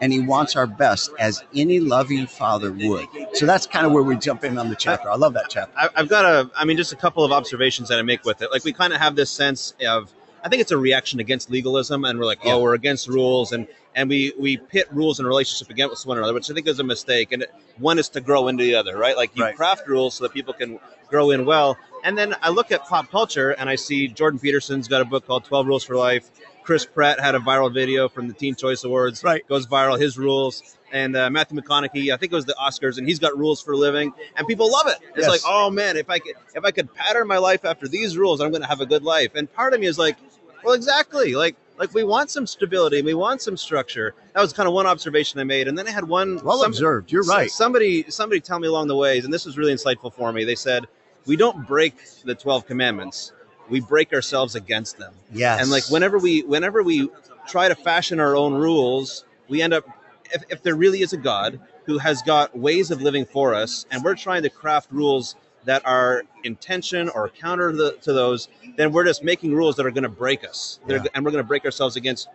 And 0.00 0.12
he 0.12 0.20
wants 0.20 0.56
our 0.56 0.66
best 0.66 1.10
as 1.18 1.42
any 1.54 1.78
loving 1.80 2.26
father 2.26 2.72
would. 2.72 3.06
So 3.34 3.46
that's 3.46 3.66
kind 3.66 3.86
of 3.86 3.92
where 3.92 4.02
we 4.02 4.16
jump 4.16 4.44
in 4.44 4.58
on 4.58 4.68
the 4.68 4.76
chapter. 4.76 5.08
I 5.10 5.16
love 5.16 5.32
that 5.34 5.46
chapter. 5.48 5.72
I- 5.78 5.90
I've 5.94 6.08
got 6.08 6.24
a, 6.24 6.50
I 6.56 6.64
mean, 6.64 6.76
just 6.76 6.92
a 6.92 6.96
couple 6.96 7.24
of 7.24 7.32
observations 7.32 7.88
that 7.88 7.98
I 7.98 8.02
make 8.02 8.24
with 8.24 8.42
it. 8.42 8.50
Like 8.50 8.64
we 8.64 8.72
kind 8.72 8.92
of 8.92 9.00
have 9.00 9.14
this 9.16 9.30
sense 9.30 9.74
of, 9.86 10.12
I 10.44 10.48
think 10.48 10.60
it's 10.60 10.72
a 10.72 10.76
reaction 10.76 11.20
against 11.20 11.50
legalism, 11.50 12.04
and 12.04 12.18
we're 12.18 12.24
like, 12.24 12.40
oh, 12.44 12.48
Yeah. 12.48 12.54
oh, 12.54 12.60
we're 12.62 12.74
against 12.74 13.06
rules, 13.06 13.52
and 13.52 13.68
and 13.94 14.08
we 14.08 14.32
we 14.40 14.56
pit 14.56 14.88
rules 14.90 15.20
and 15.20 15.28
relationship 15.28 15.70
against 15.70 16.04
one 16.04 16.18
another, 16.18 16.34
which 16.34 16.50
I 16.50 16.54
think 16.54 16.66
is 16.66 16.80
a 16.80 16.84
mistake. 16.84 17.30
And 17.30 17.46
one 17.78 17.96
is 17.98 18.08
to 18.08 18.20
grow 18.20 18.48
into 18.48 18.64
the 18.64 18.74
other, 18.74 18.96
right? 18.98 19.16
Like 19.16 19.30
you 19.36 19.44
Right. 19.44 19.54
craft 19.54 19.86
rules 19.86 20.14
so 20.14 20.24
that 20.24 20.32
people 20.32 20.52
can 20.52 20.80
grow 21.08 21.30
in 21.30 21.44
well. 21.44 21.76
And 22.02 22.18
then 22.18 22.34
I 22.42 22.48
look 22.50 22.72
at 22.72 22.84
pop 22.86 23.08
culture, 23.08 23.50
and 23.52 23.68
I 23.70 23.76
see 23.76 24.08
Jordan 24.08 24.40
Peterson's 24.40 24.88
got 24.88 25.00
a 25.00 25.04
book 25.04 25.24
called 25.28 25.44
Twelve 25.44 25.68
Rules 25.68 25.84
for 25.84 25.94
Life. 25.94 26.28
Chris 26.62 26.84
Pratt 26.86 27.18
had 27.20 27.34
a 27.34 27.38
viral 27.40 27.72
video 27.72 28.08
from 28.08 28.28
the 28.28 28.34
Teen 28.34 28.54
Choice 28.54 28.84
Awards. 28.84 29.22
Right. 29.24 29.46
Goes 29.48 29.66
viral, 29.66 30.00
his 30.00 30.16
rules. 30.16 30.76
And 30.92 31.16
uh, 31.16 31.30
Matthew 31.30 31.58
McConaughey, 31.60 32.12
I 32.12 32.16
think 32.18 32.32
it 32.32 32.36
was 32.36 32.44
the 32.44 32.54
Oscars, 32.60 32.98
and 32.98 33.06
he's 33.08 33.18
got 33.18 33.36
rules 33.36 33.62
for 33.62 33.72
a 33.72 33.76
living, 33.76 34.12
and 34.36 34.46
people 34.46 34.70
love 34.70 34.86
it. 34.88 34.98
It's 35.16 35.20
Yes. 35.26 35.28
like, 35.28 35.40
oh 35.46 35.70
man, 35.70 35.96
if 35.96 36.10
I 36.10 36.18
could, 36.18 36.34
if 36.54 36.64
I 36.64 36.70
could 36.70 36.92
pattern 36.94 37.26
my 37.26 37.38
life 37.38 37.64
after 37.64 37.88
these 37.88 38.16
rules, 38.18 38.40
I'm 38.42 38.50
going 38.50 38.60
to 38.62 38.68
have 38.68 38.82
a 38.82 38.86
good 38.86 39.02
life. 39.02 39.32
And 39.34 39.50
part 39.52 39.72
of 39.72 39.80
me 39.80 39.86
is 39.86 39.98
like, 39.98 40.16
well, 40.62 40.74
exactly. 40.74 41.34
Like, 41.34 41.56
like 41.78 41.94
we 41.94 42.04
want 42.04 42.30
some 42.30 42.46
stability, 42.46 43.00
we 43.00 43.14
want 43.14 43.40
some 43.40 43.56
structure. 43.56 44.14
That 44.34 44.42
was 44.42 44.52
kind 44.52 44.68
of 44.68 44.74
one 44.74 44.86
observation 44.86 45.40
I 45.40 45.44
made, 45.44 45.66
and 45.66 45.76
then 45.78 45.88
I 45.88 45.90
had 45.90 46.04
one. 46.06 46.38
Well 46.44 46.58
some- 46.60 46.70
observed. 46.70 47.10
You're 47.10 47.24
right. 47.24 47.50
Somebody, 47.50 48.04
somebody, 48.10 48.40
tell 48.40 48.58
me 48.60 48.68
along 48.68 48.88
the 48.88 48.96
ways, 48.96 49.24
and 49.24 49.32
this 49.32 49.46
was 49.46 49.56
really 49.56 49.72
insightful 49.72 50.12
for 50.12 50.30
me. 50.32 50.44
They 50.44 50.54
said, 50.54 50.86
we 51.26 51.36
don't 51.36 51.66
break 51.66 51.94
the 52.24 52.34
twelve 52.34 52.66
commandments; 52.66 53.32
we 53.68 53.80
break 53.80 54.12
ourselves 54.12 54.54
against 54.54 54.98
them. 54.98 55.12
Yes. 55.32 55.60
And 55.60 55.70
like 55.70 55.84
whenever 55.90 56.18
we 56.18 56.42
whenever 56.42 56.82
we 56.82 57.10
try 57.46 57.68
to 57.68 57.74
fashion 57.74 58.20
our 58.20 58.36
own 58.36 58.54
rules, 58.54 59.24
we 59.48 59.62
end 59.62 59.72
up 59.74 59.86
if, 60.32 60.42
if 60.50 60.62
there 60.62 60.74
really 60.74 61.02
is 61.02 61.12
a 61.12 61.16
God 61.16 61.60
who 61.86 61.98
has 61.98 62.22
got 62.22 62.56
ways 62.56 62.90
of 62.90 63.02
living 63.02 63.24
for 63.24 63.54
us, 63.54 63.86
and 63.90 64.02
we're 64.04 64.14
trying 64.14 64.42
to 64.42 64.50
craft 64.50 64.90
rules 64.92 65.34
that 65.64 65.84
are 65.86 66.22
intention 66.44 67.08
or 67.08 67.28
counter 67.28 67.72
the, 67.72 67.92
to 68.02 68.12
those, 68.12 68.48
then 68.76 68.92
we're 68.92 69.04
just 69.04 69.22
making 69.22 69.54
rules 69.54 69.76
that 69.76 69.86
are 69.86 69.90
going 69.90 70.02
to 70.02 70.08
break 70.08 70.44
us, 70.44 70.80
Yeah. 70.88 71.04
and 71.14 71.24
we're 71.24 71.30
going 71.30 71.42
to 71.42 71.46
break 71.48 71.64
ourselves 71.64 71.96
against 71.96 72.28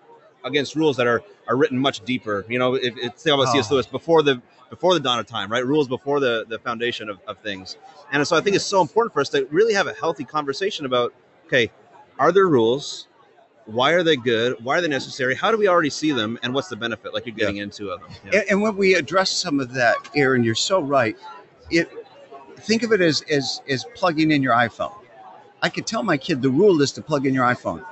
against 0.48 0.76
rules 0.76 0.98
that 0.98 1.08
are 1.08 1.24
are 1.48 1.56
written 1.56 1.78
much 1.78 2.04
deeper. 2.06 2.46
You 2.50 2.60
know, 2.60 2.76
if, 2.76 2.98
if 2.98 3.16
think 3.16 3.34
about 3.34 3.52
C.S. 3.52 3.68
Oh. 3.70 3.76
Lewis 3.76 3.86
before 3.86 4.24
the 4.24 4.42
before 4.70 4.94
the 4.94 5.00
dawn 5.00 5.20
of 5.20 5.28
time, 5.28 5.52
right? 5.52 5.66
Rules 5.66 5.88
before 5.88 6.20
the 6.20 6.46
the 6.48 6.60
foundation 6.60 7.10
of, 7.10 7.20
of 7.28 7.38
things, 7.40 7.78
and 8.12 8.26
so 8.28 8.36
I 8.36 8.42
think 8.42 8.56
it's 8.56 8.66
so 8.66 8.82
important 8.82 9.14
for 9.14 9.22
us 9.22 9.30
to 9.30 9.48
really 9.52 9.74
have 9.74 9.88
a 9.88 9.94
healthy 9.94 10.24
conversation 10.24 10.86
about 10.86 11.14
okay, 11.48 11.72
are 12.20 12.32
there 12.32 12.48
rules? 12.48 13.08
Why 13.66 13.92
are 13.92 14.04
they 14.04 14.16
good? 14.16 14.64
Why 14.64 14.78
are 14.78 14.82
they 14.82 14.88
necessary? 14.88 15.36
How 15.36 15.52
do 15.52 15.58
we 15.58 15.68
already 15.68 15.90
see 15.90 16.14
them? 16.14 16.40
And 16.42 16.54
what's 16.54 16.70
the 16.70 16.78
benefit, 16.78 17.14
like 17.14 17.26
you're 17.26 17.36
getting 17.36 17.58
into 17.58 17.90
of 17.90 18.00
them? 18.00 18.10
Yeah. 18.26 18.40
And, 18.40 18.52
and 18.52 18.62
when 18.62 18.78
we 18.78 18.94
address 18.94 19.30
some 19.30 19.60
of 19.60 19.74
that, 19.74 19.98
Aaron, 20.16 20.42
you're 20.42 20.56
so 20.56 20.80
right. 20.80 21.18
It 21.70 21.90
think 22.60 22.84
of 22.84 22.92
it 22.92 23.02
as 23.02 23.22
as 23.30 23.62
as 23.70 23.86
plugging 23.94 24.32
in 24.32 24.42
your 24.42 24.54
iPhone. 24.54 24.94
I 25.62 25.70
could 25.70 25.88
tell 25.88 26.04
my 26.04 26.18
kid 26.18 26.42
the 26.42 26.50
rule 26.50 26.82
is 26.82 26.92
to 26.94 27.02
plug 27.02 27.26
in 27.26 27.34
your 27.34 27.46
iPhone. 27.46 27.84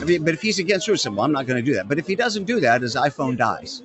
I 0.00 0.04
mean, 0.04 0.24
but 0.24 0.34
if 0.34 0.42
he's 0.42 0.58
against 0.58 0.86
said, 0.86 1.14
well, 1.14 1.24
I'm 1.24 1.32
not 1.32 1.46
going 1.46 1.62
to 1.62 1.70
do 1.70 1.74
that. 1.74 1.88
But 1.88 1.98
if 1.98 2.06
he 2.06 2.14
doesn't 2.14 2.44
do 2.44 2.60
that, 2.60 2.82
his 2.82 2.94
iPhone 2.94 3.36
dies. 3.36 3.82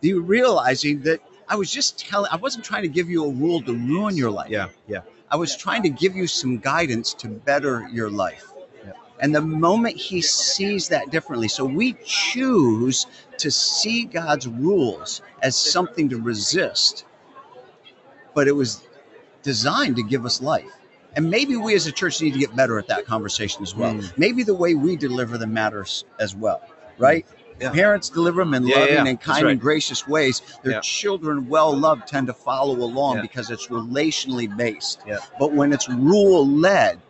You 0.00 0.20
realizing 0.20 1.00
that 1.02 1.20
I 1.48 1.56
was 1.56 1.70
just 1.70 1.98
telling, 1.98 2.30
I 2.32 2.36
wasn't 2.36 2.64
trying 2.64 2.82
to 2.82 2.88
give 2.88 3.08
you 3.08 3.24
a 3.24 3.30
rule 3.30 3.62
to 3.62 3.72
ruin 3.72 4.16
your 4.16 4.30
life. 4.30 4.50
yeah, 4.50 4.68
yeah. 4.86 5.00
I 5.30 5.36
was 5.36 5.56
trying 5.56 5.82
to 5.82 5.88
give 5.88 6.14
you 6.14 6.26
some 6.26 6.58
guidance 6.58 7.12
to 7.14 7.28
better 7.28 7.88
your 7.92 8.10
life. 8.10 8.52
Yeah. 8.84 8.92
And 9.20 9.34
the 9.34 9.40
moment 9.40 9.96
he 9.96 10.20
sees 10.22 10.88
that 10.88 11.10
differently, 11.10 11.48
so 11.48 11.64
we 11.64 11.94
choose 12.04 13.06
to 13.38 13.50
see 13.50 14.04
God's 14.04 14.46
rules 14.46 15.22
as 15.42 15.56
something 15.56 16.08
to 16.10 16.20
resist, 16.20 17.04
but 18.34 18.46
it 18.46 18.52
was 18.52 18.82
designed 19.42 19.96
to 19.96 20.02
give 20.02 20.24
us 20.24 20.40
life. 20.40 20.72
And 21.16 21.30
maybe 21.30 21.56
we 21.56 21.74
as 21.74 21.86
a 21.86 21.92
church 21.92 22.20
need 22.20 22.34
to 22.34 22.38
get 22.38 22.54
better 22.54 22.78
at 22.78 22.86
that 22.88 23.06
conversation 23.06 23.62
as 23.62 23.74
well. 23.74 23.94
Mm. 23.94 24.18
Maybe 24.18 24.42
the 24.42 24.54
way 24.54 24.74
we 24.74 24.96
deliver 24.96 25.38
them 25.38 25.54
matters 25.54 26.04
as 26.20 26.36
well, 26.36 26.62
right? 26.98 27.26
Yeah. 27.58 27.72
Parents 27.72 28.10
deliver 28.10 28.42
them 28.42 28.52
in 28.52 28.66
Yeah, 28.66 28.80
loving 28.80 28.94
yeah, 28.94 29.06
and 29.06 29.20
kind 29.20 29.44
right. 29.44 29.52
and 29.52 29.60
gracious 29.60 30.06
ways. 30.06 30.42
Their 30.62 30.80
children, 30.82 31.48
well 31.48 31.74
loved, 31.74 32.06
tend 32.06 32.26
to 32.26 32.34
follow 32.34 32.74
along 32.74 33.22
because 33.22 33.50
it's 33.50 33.68
relationally 33.68 34.54
based. 34.54 35.00
Yeah. 35.06 35.18
But 35.38 35.52
when 35.52 35.72
it's 35.72 35.88
rule 35.88 36.46
led, 36.46 37.00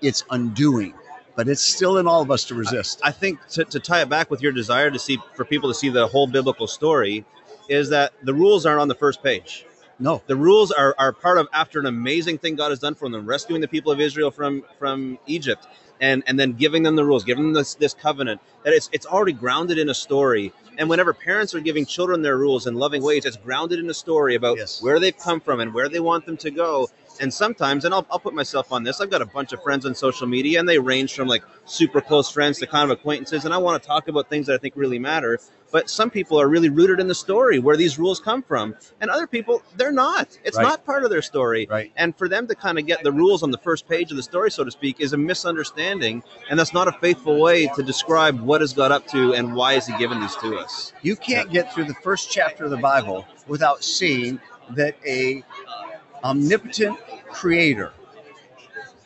it's 0.00 0.24
undoing. 0.30 0.94
But 1.36 1.48
it's 1.48 1.62
still 1.62 1.98
in 1.98 2.06
all 2.06 2.22
of 2.22 2.30
us 2.30 2.44
to 2.44 2.54
resist. 2.54 3.00
I 3.02 3.10
think 3.10 3.46
to, 3.48 3.64
to 3.64 3.80
tie 3.80 4.02
it 4.02 4.08
back 4.08 4.30
with 4.30 4.42
your 4.42 4.52
desire 4.52 4.90
to 4.90 4.98
see 4.98 5.18
for 5.34 5.44
people 5.44 5.68
to 5.70 5.74
see 5.74 5.90
the 5.90 6.06
whole 6.06 6.26
biblical 6.26 6.66
story 6.66 7.24
is 7.68 7.90
that 7.90 8.12
the 8.22 8.34
rules 8.34 8.66
aren't 8.66 8.80
on 8.80 8.88
the 8.88 8.94
first 8.94 9.22
page. 9.22 9.66
No. 10.02 10.22
The 10.26 10.36
rules 10.36 10.70
are, 10.72 10.94
are 10.98 11.12
part 11.12 11.38
of 11.38 11.48
after 11.52 11.80
an 11.80 11.86
amazing 11.86 12.38
thing 12.38 12.56
God 12.56 12.70
has 12.70 12.80
done 12.80 12.94
for 12.94 13.08
them, 13.08 13.24
rescuing 13.26 13.60
the 13.62 13.68
people 13.68 13.92
of 13.92 14.00
Israel 14.00 14.30
from 14.30 14.64
from 14.78 15.18
Egypt. 15.26 15.66
and 16.00 16.22
and 16.26 16.38
then 16.40 16.52
giving 16.54 16.82
them 16.82 16.96
the 16.96 17.04
rules, 17.04 17.24
giving 17.24 17.44
them 17.44 17.52
this 17.54 17.74
this 17.74 17.94
covenant 17.94 18.40
that 18.64 18.72
it's 18.74 18.88
it's 18.92 19.06
already 19.06 19.32
grounded 19.32 19.78
in 19.78 19.88
a 19.88 19.94
story. 19.94 20.52
And 20.78 20.88
whenever 20.90 21.12
parents 21.12 21.54
are 21.54 21.60
giving 21.60 21.86
children 21.86 22.22
their 22.22 22.36
rules 22.36 22.66
in 22.66 22.74
loving 22.74 23.02
ways, 23.02 23.24
it's 23.24 23.36
grounded 23.36 23.78
in 23.78 23.88
a 23.90 23.94
story 23.94 24.34
about 24.34 24.56
Yes. 24.58 24.82
where 24.82 24.98
they've 24.98 25.16
come 25.16 25.40
from 25.40 25.60
and 25.60 25.72
where 25.72 25.88
they 25.88 26.00
want 26.00 26.26
them 26.26 26.36
to 26.38 26.50
go. 26.50 26.88
And 27.22 27.32
sometimes, 27.32 27.84
and 27.84 27.94
I'll, 27.94 28.04
I'll 28.10 28.18
put 28.18 28.34
myself 28.34 28.72
on 28.72 28.82
this, 28.82 29.00
I've 29.00 29.08
got 29.08 29.22
a 29.22 29.26
bunch 29.26 29.52
of 29.52 29.62
friends 29.62 29.86
on 29.86 29.94
social 29.94 30.26
media, 30.26 30.58
and 30.58 30.68
they 30.68 30.78
range 30.78 31.14
from 31.14 31.28
like 31.28 31.44
super 31.66 32.00
close 32.00 32.28
friends 32.28 32.58
to 32.58 32.66
kind 32.66 32.90
of 32.90 32.98
acquaintances. 32.98 33.44
And 33.44 33.54
I 33.54 33.58
want 33.58 33.80
to 33.80 33.86
talk 33.86 34.08
about 34.08 34.28
things 34.28 34.48
that 34.48 34.54
I 34.54 34.58
think 34.58 34.74
really 34.76 34.98
matter. 34.98 35.38
But 35.70 35.88
some 35.88 36.10
people 36.10 36.38
are 36.38 36.48
really 36.48 36.68
rooted 36.68 36.98
in 37.00 37.06
the 37.06 37.14
story 37.14 37.60
where 37.60 37.76
these 37.76 37.96
rules 37.96 38.18
come 38.18 38.42
from, 38.42 38.74
and 39.00 39.08
other 39.08 39.28
people, 39.28 39.62
they're 39.76 39.92
not. 39.92 40.36
It's 40.44 40.56
Right. 40.58 40.64
not 40.64 40.84
part 40.84 41.04
of 41.04 41.10
their 41.10 41.22
story. 41.22 41.66
Right. 41.70 41.92
And 41.96 42.14
for 42.14 42.28
them 42.28 42.46
to 42.48 42.56
kind 42.56 42.76
of 42.78 42.86
get 42.86 43.04
the 43.04 43.12
rules 43.12 43.44
on 43.44 43.52
the 43.52 43.58
first 43.58 43.88
page 43.88 44.10
of 44.10 44.16
the 44.16 44.22
story, 44.22 44.50
so 44.50 44.64
to 44.64 44.70
speak, 44.72 44.96
is 45.00 45.12
a 45.12 45.16
misunderstanding. 45.16 46.24
And 46.50 46.58
that's 46.58 46.74
not 46.74 46.88
a 46.88 46.92
faithful 46.92 47.40
way 47.40 47.68
to 47.68 47.82
describe 47.84 48.40
what 48.40 48.60
has 48.60 48.72
got 48.72 48.90
up 48.90 49.06
to 49.08 49.32
and 49.32 49.54
why 49.54 49.74
is 49.74 49.86
he 49.86 49.96
given 49.96 50.20
these 50.20 50.34
to 50.36 50.58
us. 50.58 50.92
You 51.02 51.14
can't 51.14 51.50
get 51.50 51.72
through 51.72 51.84
the 51.84 51.94
first 52.02 52.32
chapter 52.32 52.64
of 52.64 52.70
the 52.70 52.76
Bible 52.76 53.26
without 53.46 53.84
seeing 53.84 54.40
that 54.70 54.96
a 55.06 55.42
omnipotent 56.24 56.98
creator 57.30 57.92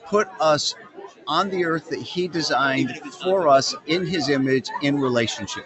put 0.07 0.29
us 0.41 0.75
on 1.27 1.51
the 1.51 1.65
earth 1.65 1.89
that 1.91 2.01
he 2.01 2.29
designed 2.29 2.97
for 3.23 3.49
us 3.49 3.75
in 3.87 4.07
his 4.07 4.29
image 4.29 4.69
in 4.83 4.99
relationship. 4.99 5.65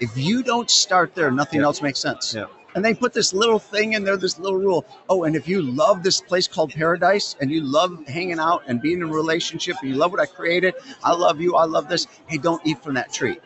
If 0.00 0.16
you 0.16 0.42
don't 0.42 0.70
start 0.70 1.14
there, 1.14 1.30
nothing 1.30 1.60
Yeah. 1.60 1.66
else 1.66 1.82
makes 1.82 2.00
sense. 2.00 2.34
Yeah. 2.34 2.46
And 2.74 2.84
they 2.84 2.94
put 2.94 3.12
this 3.12 3.32
little 3.34 3.58
thing 3.58 3.94
in 3.94 4.04
there, 4.04 4.16
this 4.16 4.38
little 4.38 4.58
rule. 4.58 4.86
Oh, 5.08 5.24
and 5.24 5.34
if 5.34 5.48
you 5.48 5.60
love 5.60 6.02
this 6.02 6.20
place 6.20 6.46
called 6.46 6.72
paradise 6.72 7.34
and 7.40 7.50
you 7.50 7.60
love 7.62 8.06
hanging 8.06 8.38
out 8.38 8.62
and 8.66 8.80
being 8.80 8.98
in 8.98 9.08
a 9.08 9.12
relationship 9.12 9.76
and 9.82 9.90
you 9.90 9.96
love 9.96 10.12
what 10.12 10.20
I 10.20 10.26
created, 10.26 10.74
I 11.02 11.12
love 11.14 11.40
you, 11.40 11.56
I 11.56 11.64
love 11.64 11.88
this, 11.88 12.06
hey, 12.26 12.38
don't 12.38 12.64
eat 12.64 12.82
from 12.82 12.94
that 12.94 13.12
tree. 13.12 13.38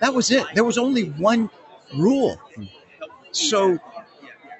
That 0.00 0.14
was 0.14 0.30
it. 0.30 0.46
There 0.54 0.64
was 0.64 0.78
only 0.78 1.04
one 1.10 1.50
rule. 1.94 2.38
So, 3.32 3.78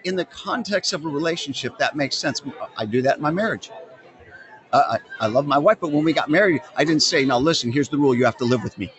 in 0.05 0.17
the 0.17 0.25
context 0.27 0.93
of 0.93 1.05
a 1.05 1.09
relationship, 1.09 1.79
that 1.79 1.97
makes 1.97 2.17
sense. 2.17 2.43
I 2.77 2.87
do 2.87 3.03
that 3.03 3.17
in 3.17 3.23
my 3.23 3.31
marriage. 3.31 3.71
Uh, 4.73 4.97
I, 5.21 5.25
I 5.25 5.27
love 5.27 5.47
my 5.47 5.59
wife, 5.59 5.79
but 5.81 5.91
when 5.91 6.05
we 6.05 6.13
got 6.13 6.31
married, 6.31 6.63
I 6.77 6.85
didn't 6.85 7.03
say, 7.03 7.25
now 7.25 7.39
listen, 7.39 7.73
here's 7.73 7.89
the 7.89 7.99
rule 7.99 8.15
you 8.15 8.25
have 8.25 8.37
to 8.39 8.45
live 8.45 8.63
with 8.63 8.79
me. 8.79 8.93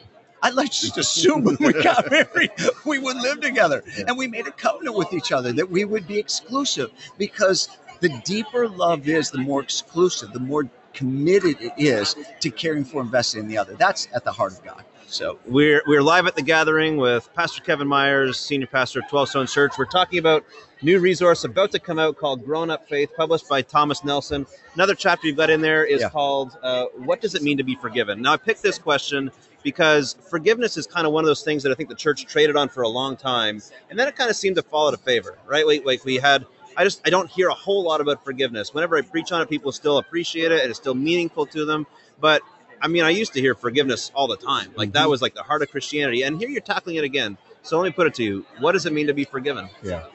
I 0.44 0.50
like 0.50 0.72
just 0.72 0.98
assume 0.98 1.44
when 1.44 1.58
we 1.60 1.72
got 1.72 2.10
married, 2.12 2.52
we 2.86 3.00
would 3.00 3.18
live 3.18 3.42
together. 3.42 3.84
And 4.08 4.18
we 4.18 4.28
made 4.28 4.48
a 4.48 4.52
covenant 4.52 4.96
with 4.96 5.14
each 5.14 5.32
other 5.32 5.54
that 5.54 5.70
we 5.70 5.86
would 5.86 6.08
be 6.08 6.18
exclusive 6.18 6.92
because 7.18 7.70
the 8.00 8.10
deeper 8.26 8.68
love 8.68 9.08
is, 9.08 9.30
the 9.30 9.38
more 9.38 9.62
exclusive, 9.62 10.34
the 10.34 10.40
more 10.40 10.70
committed 10.94 11.62
it 11.62 11.74
is 11.78 12.16
to 12.40 12.50
caring 12.50 12.84
for, 12.84 13.02
investing 13.02 13.42
in 13.42 13.48
the 13.48 13.58
other. 13.58 13.76
That's 13.76 14.08
at 14.14 14.24
the 14.24 14.32
heart 14.32 14.54
of 14.54 14.64
God. 14.64 14.84
So, 15.08 15.40
We're 15.46 15.84
we're 15.86 16.02
live 16.02 16.26
at 16.26 16.36
the 16.36 16.42
gathering 16.42 16.96
with 16.98 17.30
Pastor 17.36 17.62
Kevin 17.62 17.88
Myers, 17.88 18.40
senior 18.40 18.68
pastor 18.68 19.00
of 19.00 19.10
12 19.10 19.30
Stone 19.30 19.48
Church. 19.48 19.74
We're 19.78 19.86
talking 19.86 20.20
about 20.20 20.46
new 20.82 21.00
resource 21.00 21.44
about 21.44 21.72
to 21.72 21.80
come 21.80 22.00
out 22.00 22.18
called 22.18 22.44
Grown 22.46 22.70
Up 22.70 22.88
Faith, 22.88 23.10
published 23.16 23.48
by 23.48 23.62
Thomas 23.62 24.04
Nelson. 24.04 24.46
Another 24.76 24.96
chapter 24.96 25.28
you've 25.28 25.38
got 25.38 25.50
in 25.50 25.62
there 25.62 25.84
is 25.86 26.02
Yeah. 26.02 26.10
called 26.10 26.58
uh, 26.64 26.86
"What 26.96 27.22
Does 27.22 27.36
It 27.36 27.42
Mean 27.44 27.58
to 27.58 27.64
Be 27.64 27.76
Forgiven?" 27.76 28.22
Now, 28.22 28.34
I 28.34 28.38
picked 28.38 28.64
this 28.64 28.78
question 28.80 29.32
because 29.64 30.16
forgiveness 30.30 30.78
is 30.78 30.88
kind 30.88 31.06
of 31.06 31.14
one 31.14 31.24
of 31.24 31.28
those 31.28 31.44
things 31.44 31.62
that 31.64 31.72
I 31.72 31.76
think 31.76 31.90
the 31.90 31.96
church 31.96 32.26
traded 32.26 32.56
on 32.56 32.70
for 32.70 32.82
a 32.82 32.88
long 32.88 33.16
time, 33.16 33.62
and 33.90 34.00
then 34.00 34.08
it 34.08 34.16
kind 34.16 34.30
of 34.30 34.36
seemed 34.36 34.56
to 34.56 34.64
fall 34.64 34.88
out 34.88 34.94
of 34.94 35.02
favor, 35.02 35.38
right? 35.48 35.66
Like, 35.68 35.86
like 35.86 36.06
we 36.06 36.16
had. 36.16 36.46
I 36.78 36.86
just 36.86 37.02
I 37.06 37.10
don't 37.10 37.30
hear 37.30 37.50
a 37.50 37.54
whole 37.54 37.84
lot 37.84 38.00
about 38.00 38.24
forgiveness. 38.24 38.74
Whenever 38.74 38.96
I 38.98 39.02
preach 39.02 39.34
on 39.34 39.42
it, 39.42 39.50
people 39.50 39.74
still 39.74 39.98
appreciate 39.98 40.54
it. 40.54 40.62
and 40.62 40.70
It's 40.70 40.80
still 40.80 40.96
meaningful 40.96 41.46
to 41.48 41.66
them, 41.66 41.86
but 42.22 42.42
I 42.82 42.88
mean, 42.88 43.04
I 43.04 43.10
used 43.10 43.34
to 43.34 43.42
hear 43.42 43.54
forgiveness 43.54 44.10
all 44.16 44.28
the 44.28 44.38
time. 44.38 44.72
Like 44.78 44.94
that 44.94 45.06
Mhm. 45.06 45.10
was 45.12 45.22
like 45.22 45.36
the 45.36 45.44
heart 45.44 45.62
of 45.62 45.70
Christianity. 45.70 46.24
And 46.24 46.40
here 46.40 46.50
you're 46.50 46.62
tackling 46.62 46.96
it 46.96 47.04
again. 47.04 47.38
So 47.62 47.78
let 47.78 47.84
me 47.86 47.92
put 47.92 48.08
it 48.08 48.14
to 48.16 48.24
you. 48.24 48.46
What 48.60 48.72
does 48.72 48.86
it 48.86 48.94
mean 48.94 49.06
to 49.08 49.14
be 49.14 49.26
forgiven? 49.26 49.70
Yeah. 49.84 50.06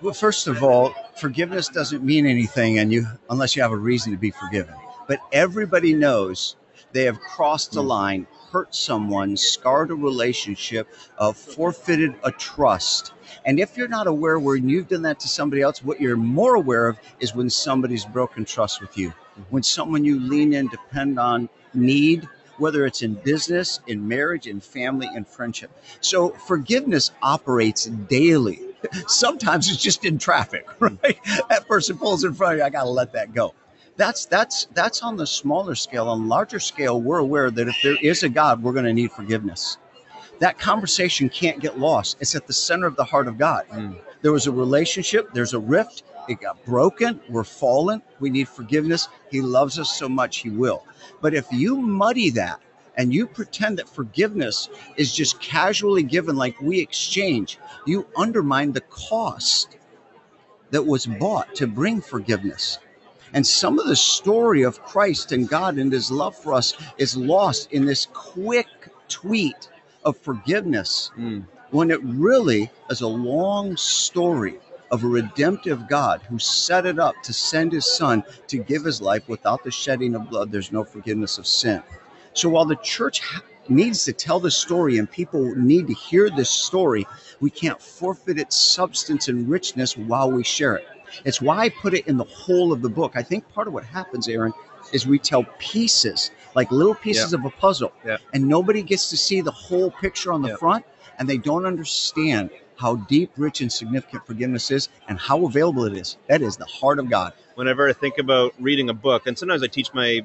Well, 0.00 0.14
first 0.14 0.46
of 0.46 0.62
all, 0.62 0.94
forgiveness 1.16 1.68
doesn't 1.68 2.04
mean 2.04 2.24
anything, 2.24 2.78
and 2.78 2.92
you 2.92 3.04
unless 3.30 3.56
you 3.56 3.62
have 3.62 3.72
a 3.72 3.76
reason 3.76 4.12
to 4.12 4.18
be 4.18 4.30
forgiven. 4.30 4.74
But 5.08 5.18
everybody 5.32 5.92
knows 5.92 6.54
they 6.92 7.02
have 7.02 7.18
crossed 7.18 7.74
a 7.74 7.80
line, 7.80 8.28
hurt 8.52 8.72
someone, 8.72 9.36
scarred 9.36 9.90
a 9.90 9.96
relationship, 9.96 10.86
uh, 11.18 11.32
forfeited 11.32 12.14
a 12.22 12.30
trust. 12.30 13.12
And 13.44 13.58
if 13.58 13.76
you're 13.76 13.88
not 13.88 14.06
aware 14.06 14.38
when 14.38 14.68
you've 14.68 14.86
done 14.86 15.02
that 15.02 15.18
to 15.18 15.28
somebody 15.28 15.62
else, 15.62 15.82
what 15.82 16.00
you're 16.00 16.16
more 16.16 16.54
aware 16.54 16.86
of 16.86 16.96
is 17.18 17.34
when 17.34 17.50
somebody's 17.50 18.04
broken 18.04 18.44
trust 18.44 18.80
with 18.80 18.96
you, 18.96 19.12
when 19.50 19.64
someone 19.64 20.04
you 20.04 20.20
lean 20.20 20.52
in, 20.52 20.68
depend 20.68 21.18
on, 21.18 21.48
need. 21.74 22.28
Whether 22.58 22.86
it's 22.86 23.02
in 23.02 23.14
business, 23.14 23.78
in 23.86 24.08
marriage, 24.08 24.48
in 24.48 24.58
family, 24.58 25.08
in 25.14 25.24
friendship. 25.24 25.70
So 26.00 26.30
forgiveness 26.30 27.12
operates 27.22 27.84
daily. 27.86 28.67
Sometimes 29.06 29.70
it's 29.70 29.82
just 29.82 30.04
in 30.04 30.18
traffic, 30.18 30.66
right? 30.80 31.18
That 31.48 31.66
person 31.68 31.98
pulls 31.98 32.24
in 32.24 32.34
front 32.34 32.54
of 32.54 32.58
you, 32.58 32.64
I 32.64 32.70
gotta 32.70 32.90
let 32.90 33.12
that 33.12 33.34
go. 33.34 33.54
That's 33.96 34.26
that's 34.26 34.66
that's 34.74 35.02
on 35.02 35.16
the 35.16 35.26
smaller 35.26 35.74
scale. 35.74 36.08
On 36.08 36.28
larger 36.28 36.60
scale, 36.60 37.00
we're 37.00 37.18
aware 37.18 37.50
that 37.50 37.68
if 37.68 37.76
there 37.82 37.96
is 38.02 38.22
a 38.22 38.28
God, 38.28 38.62
we're 38.62 38.72
gonna 38.72 38.92
need 38.92 39.10
forgiveness. 39.10 39.76
That 40.38 40.58
conversation 40.58 41.28
can't 41.28 41.60
get 41.60 41.78
lost. 41.78 42.16
It's 42.20 42.36
at 42.36 42.46
the 42.46 42.52
center 42.52 42.86
of 42.86 42.94
the 42.94 43.04
heart 43.04 43.26
of 43.26 43.38
God. 43.38 43.66
Mm. 43.72 43.96
There 44.22 44.32
was 44.32 44.46
a 44.46 44.52
relationship, 44.52 45.32
there's 45.32 45.54
a 45.54 45.58
rift, 45.58 46.04
it 46.28 46.40
got 46.40 46.64
broken, 46.64 47.20
we're 47.28 47.44
fallen, 47.44 48.02
we 48.20 48.30
need 48.30 48.48
forgiveness. 48.48 49.08
He 49.30 49.40
loves 49.40 49.78
us 49.78 49.90
so 49.90 50.08
much, 50.08 50.38
He 50.38 50.50
will. 50.50 50.84
But 51.20 51.34
if 51.34 51.50
you 51.50 51.76
muddy 51.76 52.30
that 52.30 52.60
and 52.98 53.14
you 53.14 53.26
pretend 53.26 53.78
that 53.78 53.88
forgiveness 53.88 54.68
is 54.96 55.14
just 55.14 55.40
casually 55.40 56.02
given 56.02 56.36
like 56.36 56.60
we 56.60 56.80
exchange, 56.80 57.58
you 57.86 58.06
undermine 58.16 58.72
the 58.72 58.82
cost 58.82 59.78
that 60.70 60.84
was 60.84 61.06
bought 61.06 61.54
to 61.54 61.66
bring 61.66 62.00
forgiveness. 62.00 62.78
And 63.32 63.46
some 63.46 63.78
of 63.78 63.86
the 63.86 63.96
story 63.96 64.62
of 64.62 64.82
Christ 64.82 65.32
and 65.32 65.48
God 65.48 65.76
and 65.78 65.92
his 65.92 66.10
love 66.10 66.36
for 66.36 66.54
us 66.54 66.74
is 66.98 67.16
lost 67.16 67.72
in 67.72 67.86
this 67.86 68.06
quick 68.12 68.66
tweet 69.08 69.70
of 70.04 70.16
forgiveness 70.16 71.10
Mm. 71.16 71.44
when 71.70 71.90
it 71.90 72.02
really 72.02 72.70
is 72.90 73.00
a 73.00 73.06
long 73.08 73.76
story 73.76 74.58
of 74.90 75.04
a 75.04 75.06
redemptive 75.06 75.86
God 75.86 76.22
who 76.28 76.38
set 76.38 76.86
it 76.86 76.98
up 76.98 77.14
to 77.24 77.32
send 77.32 77.72
his 77.72 77.84
son 77.84 78.24
to 78.48 78.58
give 78.58 78.84
his 78.84 79.02
life 79.02 79.28
without 79.28 79.62
the 79.62 79.70
shedding 79.70 80.14
of 80.14 80.30
blood. 80.30 80.50
There's 80.50 80.72
no 80.72 80.82
forgiveness 80.82 81.36
of 81.38 81.46
sin. 81.46 81.82
So 82.34 82.48
while 82.48 82.64
the 82.64 82.76
church 82.76 83.20
ha- 83.20 83.42
needs 83.68 84.04
to 84.04 84.12
tell 84.12 84.40
the 84.40 84.50
story 84.50 84.98
and 84.98 85.10
people 85.10 85.54
need 85.56 85.86
to 85.88 85.94
hear 85.94 86.30
this 86.30 86.50
story, 86.50 87.06
we 87.40 87.50
can't 87.50 87.80
forfeit 87.80 88.38
its 88.38 88.56
substance 88.56 89.28
and 89.28 89.48
richness 89.48 89.96
while 89.96 90.30
we 90.30 90.44
share 90.44 90.76
it. 90.76 90.86
It's 91.24 91.40
why 91.40 91.58
I 91.64 91.68
put 91.70 91.94
it 91.94 92.06
in 92.06 92.16
the 92.16 92.24
whole 92.24 92.72
of 92.72 92.82
the 92.82 92.88
book. 92.88 93.12
I 93.14 93.22
think 93.22 93.48
part 93.52 93.66
of 93.66 93.72
what 93.74 93.84
happens, 93.84 94.28
Aaron, 94.28 94.52
is 94.92 95.06
we 95.06 95.18
tell 95.18 95.44
pieces, 95.58 96.30
like 96.54 96.70
little 96.70 96.94
pieces 96.94 97.32
of 97.32 97.44
a 97.44 97.50
puzzle, 97.50 97.92
Yeah. 98.04 98.18
and 98.32 98.46
nobody 98.46 98.82
gets 98.82 99.10
to 99.10 99.16
see 99.16 99.40
the 99.40 99.50
whole 99.50 99.90
picture 99.90 100.32
on 100.32 100.42
the 100.42 100.48
Yeah. 100.50 100.56
front, 100.56 100.84
and 101.18 101.28
they 101.28 101.38
don't 101.38 101.66
understand 101.66 102.50
how 102.76 102.96
deep, 102.96 103.30
rich, 103.36 103.60
and 103.60 103.72
significant 103.72 104.24
forgiveness 104.26 104.70
is 104.70 104.88
and 105.08 105.18
how 105.18 105.44
available 105.46 105.84
it 105.84 105.94
is. 105.94 106.16
That 106.28 106.42
is 106.42 106.56
the 106.56 106.64
heart 106.64 106.98
of 106.98 107.10
God. 107.10 107.32
Whenever 107.56 107.88
I 107.88 107.92
think 107.92 108.18
about 108.18 108.54
reading 108.60 108.88
a 108.88 108.94
book, 108.94 109.26
and 109.26 109.36
sometimes 109.36 109.62
I 109.62 109.66
teach 109.66 109.92
my 109.92 110.20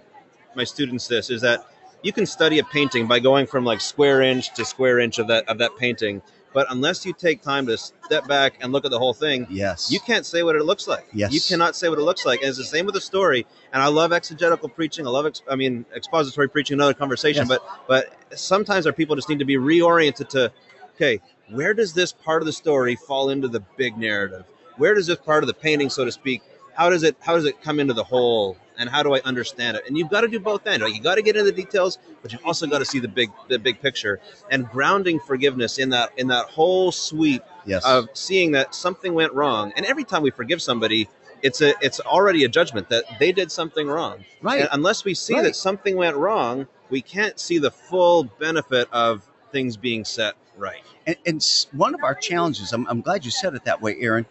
my 0.55 0.63
students 0.63 1.07
this, 1.07 1.31
is 1.31 1.41
that 1.41 1.65
you 2.03 2.11
can 2.13 2.25
study 2.25 2.59
a 2.59 2.63
painting 2.63 3.07
by 3.07 3.19
going 3.19 3.47
from 3.47 3.65
like 3.65 3.81
square 3.81 4.21
inch 4.21 4.53
to 4.55 4.65
square 4.65 4.99
inch 4.99 5.19
of 5.19 5.27
that 5.27 5.47
of 5.49 5.57
that 5.59 5.71
painting. 5.77 6.21
But 6.53 6.67
unless 6.69 7.03
you 7.03 7.13
take 7.13 7.41
time 7.41 7.65
to 7.65 7.75
step 7.77 8.27
back 8.27 8.59
and 8.61 8.71
look 8.71 8.85
at 8.85 8.91
the 8.91 8.99
whole 8.99 9.13
thing, 9.15 9.47
Yes. 9.49 9.91
you 9.91 9.99
can't 9.99 10.23
say 10.23 10.43
what 10.43 10.55
it 10.55 10.63
looks 10.63 10.87
like. 10.87 11.07
Yes. 11.11 11.33
You 11.33 11.41
cannot 11.41 11.75
say 11.75 11.89
what 11.89 11.97
it 11.97 12.03
looks 12.03 12.27
like. 12.27 12.41
And 12.41 12.49
it's 12.49 12.59
the 12.59 12.63
same 12.63 12.85
with 12.85 12.93
the 12.93 13.01
story. 13.01 13.47
And 13.71 13.81
I 13.81 13.87
love 13.87 14.13
exegetical 14.13 14.69
preaching. 14.69 15.07
I 15.07 15.09
love, 15.09 15.25
ex- 15.25 15.41
I 15.49 15.55
mean, 15.55 15.83
expository 15.95 16.47
preaching, 16.47 16.75
another 16.75 16.93
conversation. 16.93 17.47
Yes. 17.47 17.57
But 17.57 17.65
but 17.87 18.37
sometimes 18.39 18.85
our 18.85 18.93
people 18.93 19.15
just 19.15 19.29
need 19.29 19.39
to 19.39 19.45
be 19.45 19.55
reoriented 19.55 20.29
to, 20.29 20.51
okay, 20.95 21.19
where 21.49 21.73
does 21.73 21.93
this 21.93 22.11
part 22.13 22.43
of 22.43 22.45
the 22.45 22.53
story 22.53 22.95
fall 22.97 23.31
into 23.31 23.47
the 23.47 23.61
big 23.75 23.97
narrative? 23.97 24.45
Where 24.77 24.93
does 24.93 25.07
this 25.07 25.17
part 25.17 25.41
of 25.41 25.47
the 25.47 25.53
painting, 25.55 25.89
so 25.89 26.05
to 26.05 26.11
speak, 26.11 26.43
how 26.75 26.91
does 26.91 27.01
it 27.01 27.15
how 27.19 27.33
does 27.33 27.45
it 27.45 27.63
come 27.63 27.79
into 27.79 27.93
the 27.95 28.03
whole? 28.03 28.57
And 28.77 28.89
how 28.89 29.03
do 29.03 29.13
I 29.15 29.19
understand 29.21 29.77
it? 29.77 29.83
And 29.87 29.97
you've 29.97 30.09
got 30.09 30.21
to 30.21 30.27
do 30.27 30.39
both 30.39 30.65
ends. 30.65 30.83
Like 30.83 30.95
you 30.95 31.01
got 31.01 31.15
to 31.15 31.21
get 31.21 31.35
into 31.35 31.51
the 31.51 31.55
details, 31.55 31.99
but 32.21 32.31
you've 32.31 32.45
also 32.45 32.67
got 32.67 32.79
to 32.79 32.85
see 32.85 32.99
the 32.99 33.07
big 33.07 33.29
the 33.47 33.59
big 33.59 33.81
picture 33.81 34.19
and 34.49 34.67
grounding 34.69 35.19
forgiveness 35.19 35.77
in 35.77 35.89
that 35.89 36.11
in 36.17 36.27
that 36.27 36.47
whole 36.47 36.91
sweep 36.91 37.43
yes. 37.65 37.85
of 37.85 38.09
seeing 38.13 38.51
that 38.53 38.73
something 38.75 39.13
went 39.13 39.33
wrong. 39.33 39.71
And 39.75 39.85
every 39.85 40.03
time 40.03 40.23
we 40.23 40.31
forgive 40.31 40.61
somebody, 40.61 41.09
it's 41.41 41.61
a 41.61 41.73
it's 41.81 41.99
already 41.99 42.43
a 42.45 42.49
judgment 42.49 42.89
that 42.89 43.03
they 43.19 43.31
did 43.31 43.51
something 43.51 43.87
wrong. 43.87 44.25
right. 44.41 44.61
And 44.61 44.69
unless 44.71 45.03
we 45.05 45.13
see 45.13 45.35
Right. 45.35 45.43
that 45.43 45.55
something 45.55 45.95
went 45.95 46.15
wrong, 46.17 46.67
we 46.89 47.01
can't 47.01 47.39
see 47.39 47.59
the 47.59 47.71
full 47.71 48.23
benefit 48.23 48.87
of 48.91 49.29
things 49.51 49.77
being 49.77 50.03
set 50.05 50.35
right. 50.57 50.81
And, 51.05 51.17
and 51.25 51.45
one 51.73 51.93
of 51.93 52.03
our 52.03 52.15
challenges, 52.15 52.71
I'm, 52.73 52.87
I'm 52.87 53.01
glad 53.01 53.25
you 53.25 53.31
said 53.31 53.53
it 53.55 53.65
that 53.65 53.81
way, 53.81 53.97
Aaron. 53.99 54.25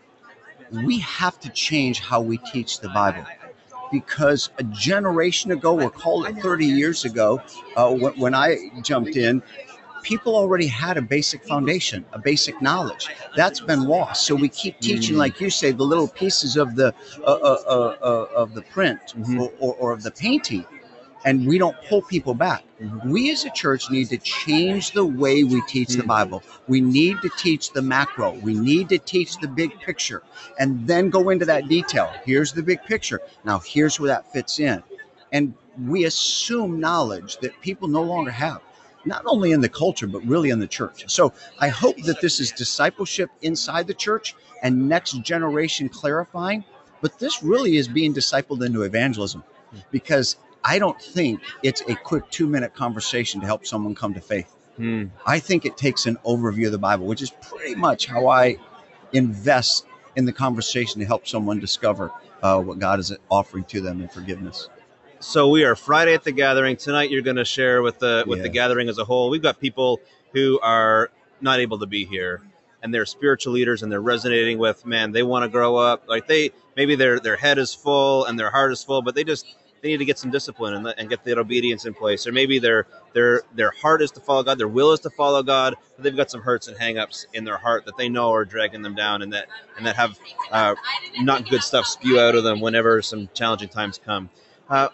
We 0.71 1.01
have 1.01 1.39
to 1.41 1.51
change 1.51 2.01
how 2.01 2.23
we 2.23 2.39
teach 2.39 2.81
the 2.81 2.89
Bible. 2.89 3.27
Because 3.93 4.51
a 4.59 4.65
generation 4.65 5.53
ago, 5.53 5.81
or 5.81 5.91
call 5.91 6.25
it 6.25 6.35
30 6.43 6.67
years 6.67 7.05
ago, 7.05 7.41
uh, 7.77 7.95
when, 7.95 8.13
when 8.15 8.35
I 8.35 8.57
jumped 8.83 9.15
in, 9.17 9.43
people 10.03 10.35
already 10.35 10.67
had 10.67 10.97
a 10.97 11.03
basic 11.03 11.45
foundation, 11.45 12.05
a 12.13 12.19
basic 12.19 12.61
knowledge. 12.61 13.09
That's 13.37 13.61
been 13.61 13.85
lost. 13.85 14.27
So 14.27 14.35
we 14.35 14.49
keep 14.49 14.81
teaching, 14.81 15.15
Mm. 15.15 15.19
like 15.19 15.41
you 15.41 15.51
say, 15.51 15.71
the 15.71 15.85
little 15.85 16.09
pieces 16.09 16.57
of 16.57 16.75
the 16.75 16.93
uh, 17.23 17.25
uh, 17.25 17.57
uh, 17.67 17.97
uh, 18.03 18.27
of 18.35 18.55
the 18.55 18.63
print 18.63 19.01
Mhm. 19.17 19.39
or, 19.41 19.53
or, 19.61 19.75
or 19.75 19.93
of 19.93 20.03
the 20.03 20.11
painting, 20.11 20.65
and 21.25 21.47
we 21.47 21.59
don't 21.59 21.77
pull 21.89 22.03
people 22.03 22.35
back. 22.35 22.65
Mhm. 22.81 23.07
We 23.07 23.31
as 23.31 23.45
a 23.45 23.51
church 23.51 23.91
need 23.91 24.09
to 24.09 24.19
change 24.19 24.93
the 24.93 25.05
way 25.05 25.45
we 25.45 25.63
teach 25.69 25.95
the 25.97 26.03
Mm. 26.03 26.09
Bible. 26.09 26.43
We 26.69 26.81
need 26.81 27.21
to 27.23 27.31
teach 27.39 27.73
the 27.73 27.83
macro. 27.83 28.33
We 28.43 28.55
need 28.55 28.89
to 28.91 28.99
teach 28.99 29.39
the 29.41 29.49
big 29.49 29.79
picture, 29.81 30.23
and 30.59 30.87
then 30.87 31.11
go 31.11 31.31
into 31.31 31.45
that 31.47 31.69
detail. 31.69 32.11
Here's 32.25 32.53
the 32.53 32.63
big 32.63 32.83
picture. 32.85 33.21
Now 33.45 33.61
here's 33.65 34.01
where 34.01 34.09
that 34.09 34.33
fits 34.33 34.59
in, 34.59 34.83
and 35.33 35.55
we 35.87 36.05
assume 36.05 36.81
knowledge 36.81 37.39
that 37.39 37.61
people 37.61 37.89
no 37.89 38.03
longer 38.03 38.31
have 38.31 38.61
not 39.05 39.23
only 39.27 39.51
in 39.53 39.61
the 39.61 39.69
culture, 39.69 40.07
but 40.07 40.25
really 40.27 40.51
in 40.51 40.61
the 40.61 40.67
church. 40.67 41.05
So 41.09 41.33
I 41.59 41.69
hope 41.69 41.97
that 42.03 42.21
this 42.21 42.39
is 42.39 42.53
discipleship 42.53 43.31
inside 43.43 43.87
the 43.89 43.95
church 43.95 44.35
and 44.63 44.89
next 44.89 45.21
generation 45.23 45.89
clarifying. 45.89 46.65
But 47.01 47.19
this 47.19 47.43
really 47.43 47.77
is 47.77 47.89
being 47.89 48.15
discipled 48.15 48.65
into 48.65 48.83
evangelism 48.83 49.43
because 49.91 50.37
I 50.65 50.79
don't 50.79 51.01
think 51.01 51.41
it's 51.63 51.83
a 51.83 51.95
quick 51.95 52.29
two 52.31 52.47
minute 52.47 52.75
conversation 52.75 53.41
to 53.41 53.47
help 53.47 53.67
someone 53.67 53.95
come 53.95 54.15
to 54.15 54.21
faith. 54.21 54.55
Hmm. 54.77 55.07
I 55.27 55.39
think 55.39 55.65
it 55.65 55.77
takes 55.77 56.07
an 56.07 56.17
overview 56.25 56.67
of 56.67 56.73
the 56.73 56.79
Bible, 56.79 57.07
which 57.07 57.23
is 57.23 57.31
pretty 57.31 57.75
much 57.75 58.07
how 58.07 58.29
I 58.29 58.57
invest 59.13 59.87
in 60.17 60.25
the 60.25 60.33
conversation 60.33 61.01
to 61.01 61.07
help 61.07 61.27
someone 61.27 61.59
discover 61.59 62.11
uh, 62.43 62.61
what 62.61 62.79
God 62.79 62.99
is 62.99 63.15
offering 63.31 63.65
to 63.65 63.81
them 63.81 64.01
in 64.01 64.09
forgiveness. 64.09 64.69
So 65.21 65.49
we 65.49 65.65
are 65.65 65.77
Friday 65.77 66.15
at 66.15 66.25
the 66.25 66.33
gathering 66.33 66.77
tonight. 66.77 67.11
You're 67.11 67.23
going 67.23 67.37
to 67.37 67.45
share 67.45 67.83
with 67.83 67.99
the 68.01 68.25
with 68.27 68.43
the 68.43 68.49
gathering 68.49 68.89
as 68.89 68.99
a 68.99 69.05
whole. 69.05 69.31
We've 69.31 69.43
got 69.43 69.61
people 69.61 70.01
who 70.33 70.59
are 70.61 71.11
not 71.41 71.61
able 71.61 71.79
to 71.79 71.87
be 71.87 72.05
here, 72.05 72.43
and 72.83 72.93
they're 72.93 73.07
spiritual 73.07 73.53
leaders, 73.53 73.83
and 73.83 73.93
they're 73.93 74.01
resonating 74.01 74.59
with 74.59 74.85
man. 74.85 75.13
They 75.13 75.23
want 75.23 75.45
to 75.45 75.49
grow 75.49 75.77
up. 75.77 76.09
Like 76.09 76.27
they 76.27 76.51
maybe 76.77 76.97
their 76.97 77.21
their 77.21 77.37
head 77.37 77.59
is 77.59 77.73
full 77.73 78.25
and 78.25 78.37
their 78.37 78.51
heart 78.51 78.73
is 78.73 78.83
full, 78.83 79.01
but 79.01 79.15
they 79.15 79.23
just 79.23 79.47
they 79.83 79.89
need 79.89 79.99
to 79.99 80.05
get 80.05 80.19
some 80.19 80.31
discipline 80.31 80.75
and, 80.75 80.95
and 80.97 81.11
get 81.11 81.25
that 81.25 81.39
obedience 81.39 81.85
in 81.85 81.93
place. 81.93 82.27
Or 82.27 82.33
maybe 82.33 82.59
their 82.59 82.87
their 83.13 83.43
their 83.55 83.73
heart 83.73 84.01
is 84.01 84.11
to 84.13 84.21
follow 84.21 84.43
God, 84.43 84.57
their 84.59 84.69
will 84.69 84.93
is 84.93 85.01
to 85.01 85.11
follow 85.11 85.43
God, 85.43 85.75
but 85.97 86.05
they've 86.05 86.17
got 86.17 86.31
some 86.31 86.41
hurts 86.41 86.69
and 86.69 86.77
hangups 86.77 87.27
in 87.35 87.45
their 87.45 87.59
heart 87.59 87.85
that 87.87 87.97
they 87.97 88.09
know 88.09 88.33
are 88.33 88.45
dragging 88.45 88.83
them 88.83 88.95
down, 88.95 89.23
and 89.23 89.33
that 89.33 89.49
and 89.77 89.85
that 89.85 89.97
have 89.97 90.19
uh, 90.51 90.75
not 91.21 91.49
good 91.51 91.63
stuff 91.63 91.85
spew 91.85 92.19
out 92.21 92.35
of 92.35 92.45
them 92.45 92.61
whenever 92.61 93.03
some 93.03 93.29
challenging 93.35 93.69
times 93.69 94.01
come. 94.03 94.31
Uh, 94.71 94.89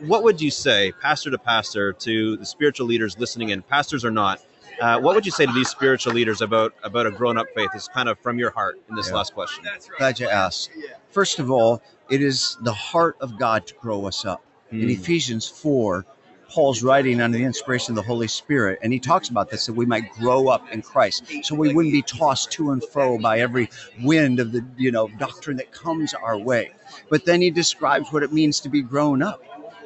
what 0.00 0.22
would 0.22 0.40
you 0.40 0.50
say, 0.50 0.92
pastor 1.00 1.30
to 1.30 1.38
pastor, 1.38 1.92
to 1.92 2.36
the 2.36 2.46
spiritual 2.46 2.86
leaders 2.86 3.18
listening 3.18 3.50
in, 3.50 3.62
pastors 3.62 4.04
or 4.04 4.10
not? 4.10 4.40
Uh, 4.80 4.98
what 4.98 5.14
would 5.14 5.26
you 5.26 5.30
say 5.32 5.44
to 5.46 5.52
these 5.52 5.68
spiritual 5.68 6.12
leaders 6.12 6.40
about 6.40 6.74
about 6.82 7.06
a 7.06 7.10
grown 7.10 7.36
up 7.36 7.46
faith? 7.54 7.70
Is 7.74 7.88
kind 7.88 8.08
of 8.08 8.18
from 8.20 8.38
your 8.38 8.50
heart 8.50 8.80
in 8.88 8.94
this 8.96 9.08
Yeah. 9.08 9.16
last 9.16 9.34
question. 9.34 9.64
Glad 9.98 10.18
you 10.18 10.28
asked. 10.28 10.70
First 11.10 11.38
of 11.38 11.50
all, 11.50 11.82
it 12.12 12.22
is 12.22 12.58
the 12.60 12.74
heart 12.74 13.16
of 13.20 13.38
God 13.38 13.66
to 13.68 13.74
grow 13.74 14.06
us 14.06 14.26
up. 14.26 14.44
In 14.70 14.88
Mm. 14.88 14.92
Ephesians 14.92 15.48
4, 15.48 16.04
Paul's 16.50 16.82
writing 16.82 17.22
under 17.22 17.38
the 17.38 17.44
inspiration 17.44 17.92
of 17.92 17.96
the 17.96 18.06
Holy 18.06 18.28
Spirit, 18.28 18.80
and 18.82 18.92
he 18.92 18.98
talks 18.98 19.30
about 19.30 19.50
this 19.50 19.64
that 19.64 19.72
we 19.72 19.86
might 19.86 20.12
grow 20.12 20.48
up 20.48 20.70
in 20.70 20.82
Christ, 20.82 21.24
so 21.42 21.54
we 21.54 21.72
wouldn't 21.72 21.92
be 21.94 22.02
tossed 22.02 22.52
to 22.52 22.72
and 22.72 22.84
fro 22.84 23.18
by 23.18 23.40
every 23.40 23.70
wind 24.02 24.40
of 24.40 24.52
the 24.52 24.62
you 24.76 24.92
know 24.92 25.08
doctrine 25.18 25.56
that 25.56 25.72
comes 25.72 26.12
our 26.12 26.36
way. 26.38 26.72
But 27.08 27.24
then 27.24 27.40
he 27.40 27.50
describes 27.50 28.12
what 28.12 28.22
it 28.22 28.32
means 28.32 28.60
to 28.60 28.68
be 28.68 28.82
grown 28.82 29.22
up, 29.22 29.42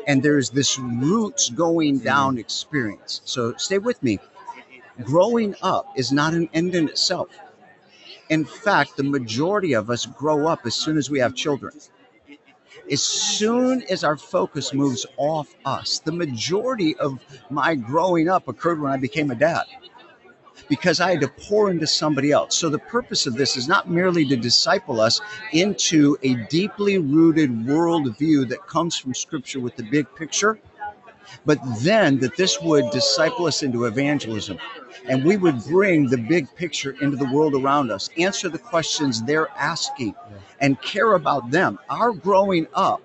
and 0.08 0.20
there's 0.20 0.50
this 0.50 0.80
roots 0.80 1.50
going 1.50 2.00
down 2.00 2.38
experience. 2.38 3.20
So 3.24 3.54
stay 3.56 3.78
with 3.78 4.02
me. 4.02 4.18
Growing 5.04 5.54
up 5.62 5.86
is 5.94 6.10
not 6.10 6.34
an 6.34 6.48
end 6.52 6.74
in 6.74 6.88
itself. 6.88 7.28
In 8.28 8.44
fact, 8.44 8.96
the 8.96 9.04
majority 9.04 9.74
of 9.74 9.90
us 9.90 10.06
grow 10.06 10.48
up 10.48 10.66
as 10.66 10.74
soon 10.74 10.98
as 10.98 11.08
we 11.08 11.20
have 11.20 11.34
children. 11.36 11.72
As 12.90 13.02
soon 13.02 13.82
as 13.90 14.04
our 14.04 14.16
focus 14.16 14.72
moves 14.72 15.06
off 15.16 15.54
us, 15.64 15.98
the 15.98 16.12
majority 16.12 16.96
of 16.98 17.18
my 17.50 17.74
growing 17.74 18.28
up 18.28 18.46
occurred 18.46 18.80
when 18.80 18.92
I 18.92 18.96
became 18.96 19.30
a 19.30 19.34
dad 19.34 19.64
because 20.68 21.00
I 21.00 21.10
had 21.10 21.20
to 21.20 21.28
pour 21.28 21.70
into 21.70 21.86
somebody 21.86 22.32
else. 22.32 22.56
So, 22.56 22.68
the 22.68 22.78
purpose 22.78 23.26
of 23.26 23.34
this 23.34 23.56
is 23.56 23.68
not 23.68 23.90
merely 23.90 24.24
to 24.26 24.36
disciple 24.36 25.00
us 25.00 25.20
into 25.52 26.16
a 26.22 26.34
deeply 26.48 26.98
rooted 26.98 27.50
worldview 27.50 28.48
that 28.48 28.66
comes 28.66 28.96
from 28.96 29.14
Scripture 29.14 29.60
with 29.60 29.76
the 29.76 29.84
big 29.84 30.06
picture, 30.14 30.58
but 31.44 31.58
then 31.80 32.18
that 32.18 32.36
this 32.36 32.60
would 32.60 32.90
disciple 32.90 33.46
us 33.46 33.62
into 33.62 33.84
evangelism 33.84 34.58
and 35.08 35.24
we 35.24 35.36
would 35.36 35.62
bring 35.64 36.08
the 36.08 36.18
big 36.18 36.52
picture 36.56 36.96
into 37.00 37.16
the 37.16 37.30
world 37.32 37.54
around 37.54 37.90
us, 37.90 38.10
answer 38.18 38.48
the 38.48 38.58
questions 38.58 39.22
they're 39.22 39.50
asking, 39.50 40.14
and 40.60 40.80
care 40.82 41.14
about 41.14 41.50
them. 41.50 41.78
Our 41.88 42.12
growing 42.12 42.66
up 42.74 43.02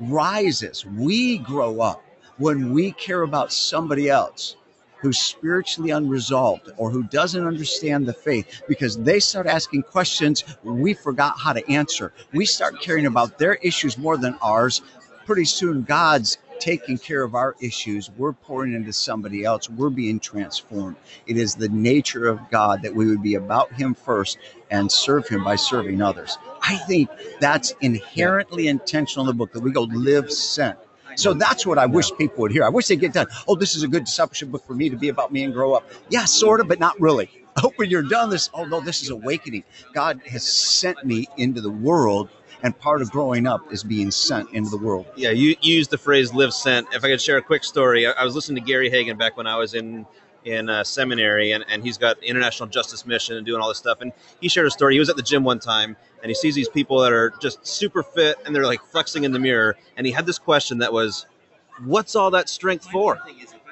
rises. 0.00 0.84
We 0.86 1.38
grow 1.38 1.80
up 1.80 2.02
when 2.38 2.72
we 2.72 2.92
care 2.92 3.22
about 3.22 3.52
somebody 3.52 4.08
else 4.10 4.56
who's 4.98 5.18
spiritually 5.18 5.90
unresolved 5.90 6.70
or 6.78 6.90
who 6.90 7.02
doesn't 7.04 7.46
understand 7.46 8.06
the 8.06 8.12
faith 8.12 8.62
because 8.66 8.96
they 8.96 9.20
start 9.20 9.46
asking 9.46 9.82
questions 9.82 10.44
we 10.62 10.94
forgot 10.94 11.38
how 11.38 11.52
to 11.52 11.70
answer. 11.70 12.12
We 12.32 12.46
start 12.46 12.80
caring 12.80 13.06
about 13.06 13.38
their 13.38 13.56
issues 13.56 13.98
more 13.98 14.16
than 14.16 14.36
ours. 14.40 14.80
Pretty 15.26 15.44
soon, 15.44 15.82
God's 15.82 16.38
taking 16.58 16.98
care 16.98 17.22
of 17.22 17.34
our 17.34 17.56
issues. 17.60 18.10
We're 18.16 18.32
pouring 18.32 18.74
into 18.74 18.92
somebody 18.92 19.44
else. 19.44 19.68
We're 19.68 19.90
being 19.90 20.20
transformed. 20.20 20.96
It 21.26 21.36
is 21.36 21.54
the 21.54 21.68
nature 21.68 22.26
of 22.26 22.40
God 22.50 22.82
that 22.82 22.94
we 22.94 23.06
would 23.06 23.22
be 23.22 23.34
about 23.34 23.72
Him 23.72 23.94
first 23.94 24.38
and 24.70 24.90
serve 24.90 25.28
Him 25.28 25.44
by 25.44 25.56
serving 25.56 26.00
others. 26.02 26.38
I 26.62 26.76
think 26.76 27.10
that's 27.40 27.74
inherently 27.80 28.68
intentional 28.68 29.24
in 29.24 29.28
the 29.28 29.38
book 29.38 29.52
that 29.52 29.60
we 29.60 29.70
go 29.72 29.82
live 29.82 30.32
sent. 30.32 30.78
So 31.16 31.32
that's 31.32 31.64
what 31.64 31.78
I 31.78 31.86
wish 31.86 32.10
people 32.18 32.42
would 32.42 32.52
hear. 32.52 32.64
I 32.64 32.68
wish 32.68 32.88
they'd 32.88 32.98
get 32.98 33.12
done. 33.12 33.26
Oh, 33.46 33.54
this 33.54 33.76
is 33.76 33.82
a 33.82 33.88
good 33.88 34.04
discipleship 34.04 34.50
book 34.50 34.64
for 34.66 34.74
me 34.74 34.88
to 34.88 34.96
be 34.96 35.08
about 35.08 35.32
me 35.32 35.44
and 35.44 35.52
grow 35.52 35.74
up. 35.74 35.88
Yeah, 36.08 36.24
sort 36.24 36.60
of, 36.60 36.68
but 36.68 36.80
not 36.80 37.00
really. 37.00 37.30
I 37.56 37.60
hope 37.60 37.74
oh, 37.74 37.76
when 37.76 37.90
you're 37.90 38.02
done 38.02 38.30
this, 38.30 38.50
oh 38.52 38.64
no, 38.64 38.80
this 38.80 39.02
is 39.02 39.10
awakening. 39.10 39.62
God 39.92 40.20
has 40.26 40.44
sent 40.44 41.04
me 41.04 41.28
into 41.36 41.60
the 41.60 41.70
world, 41.70 42.28
and 42.64 42.76
part 42.78 43.02
of 43.02 43.10
growing 43.10 43.46
up 43.46 43.72
is 43.72 43.84
being 43.84 44.10
sent 44.10 44.50
into 44.50 44.70
the 44.70 44.78
world. 44.78 45.06
Yeah, 45.16 45.30
you 45.30 45.54
you 45.60 45.76
used 45.76 45.90
the 45.90 45.98
phrase 45.98 46.32
"live 46.32 46.52
sent." 46.52 46.88
If 46.92 47.04
I 47.04 47.08
could 47.08 47.20
share 47.20 47.36
a 47.36 47.42
quick 47.42 47.62
story, 47.62 48.06
I, 48.06 48.12
I 48.12 48.24
was 48.24 48.34
listening 48.34 48.64
to 48.64 48.66
Gary 48.66 48.90
Haugen 48.90 49.18
back 49.18 49.36
when 49.36 49.46
I 49.46 49.56
was 49.56 49.74
in 49.74 50.06
in 50.44 50.68
uh, 50.68 50.82
seminary, 50.82 51.52
and, 51.52 51.64
and 51.68 51.82
he's 51.82 51.96
got 51.98 52.22
International 52.22 52.68
Justice 52.68 53.06
Mission 53.06 53.36
and 53.36 53.46
doing 53.46 53.62
all 53.62 53.68
this 53.68 53.78
stuff. 53.78 54.00
And 54.00 54.12
he 54.40 54.48
shared 54.48 54.66
a 54.66 54.70
story. 54.70 54.94
He 54.94 54.98
was 54.98 55.08
at 55.08 55.16
the 55.16 55.22
gym 55.22 55.44
one 55.44 55.58
time, 55.58 55.96
and 56.22 56.28
he 56.28 56.34
sees 56.34 56.54
these 56.54 56.68
people 56.68 57.00
that 57.00 57.12
are 57.12 57.32
just 57.40 57.66
super 57.66 58.02
fit, 58.02 58.36
and 58.44 58.56
they're 58.56 58.66
like 58.66 58.82
flexing 58.82 59.24
in 59.24 59.32
the 59.32 59.38
mirror. 59.38 59.76
And 59.96 60.06
he 60.06 60.12
had 60.12 60.24
this 60.26 60.38
question 60.38 60.78
that 60.78 60.92
was, 60.92 61.26
"What's 61.84 62.16
all 62.16 62.30
that 62.30 62.48
strength 62.48 62.88
for?" 62.90 63.18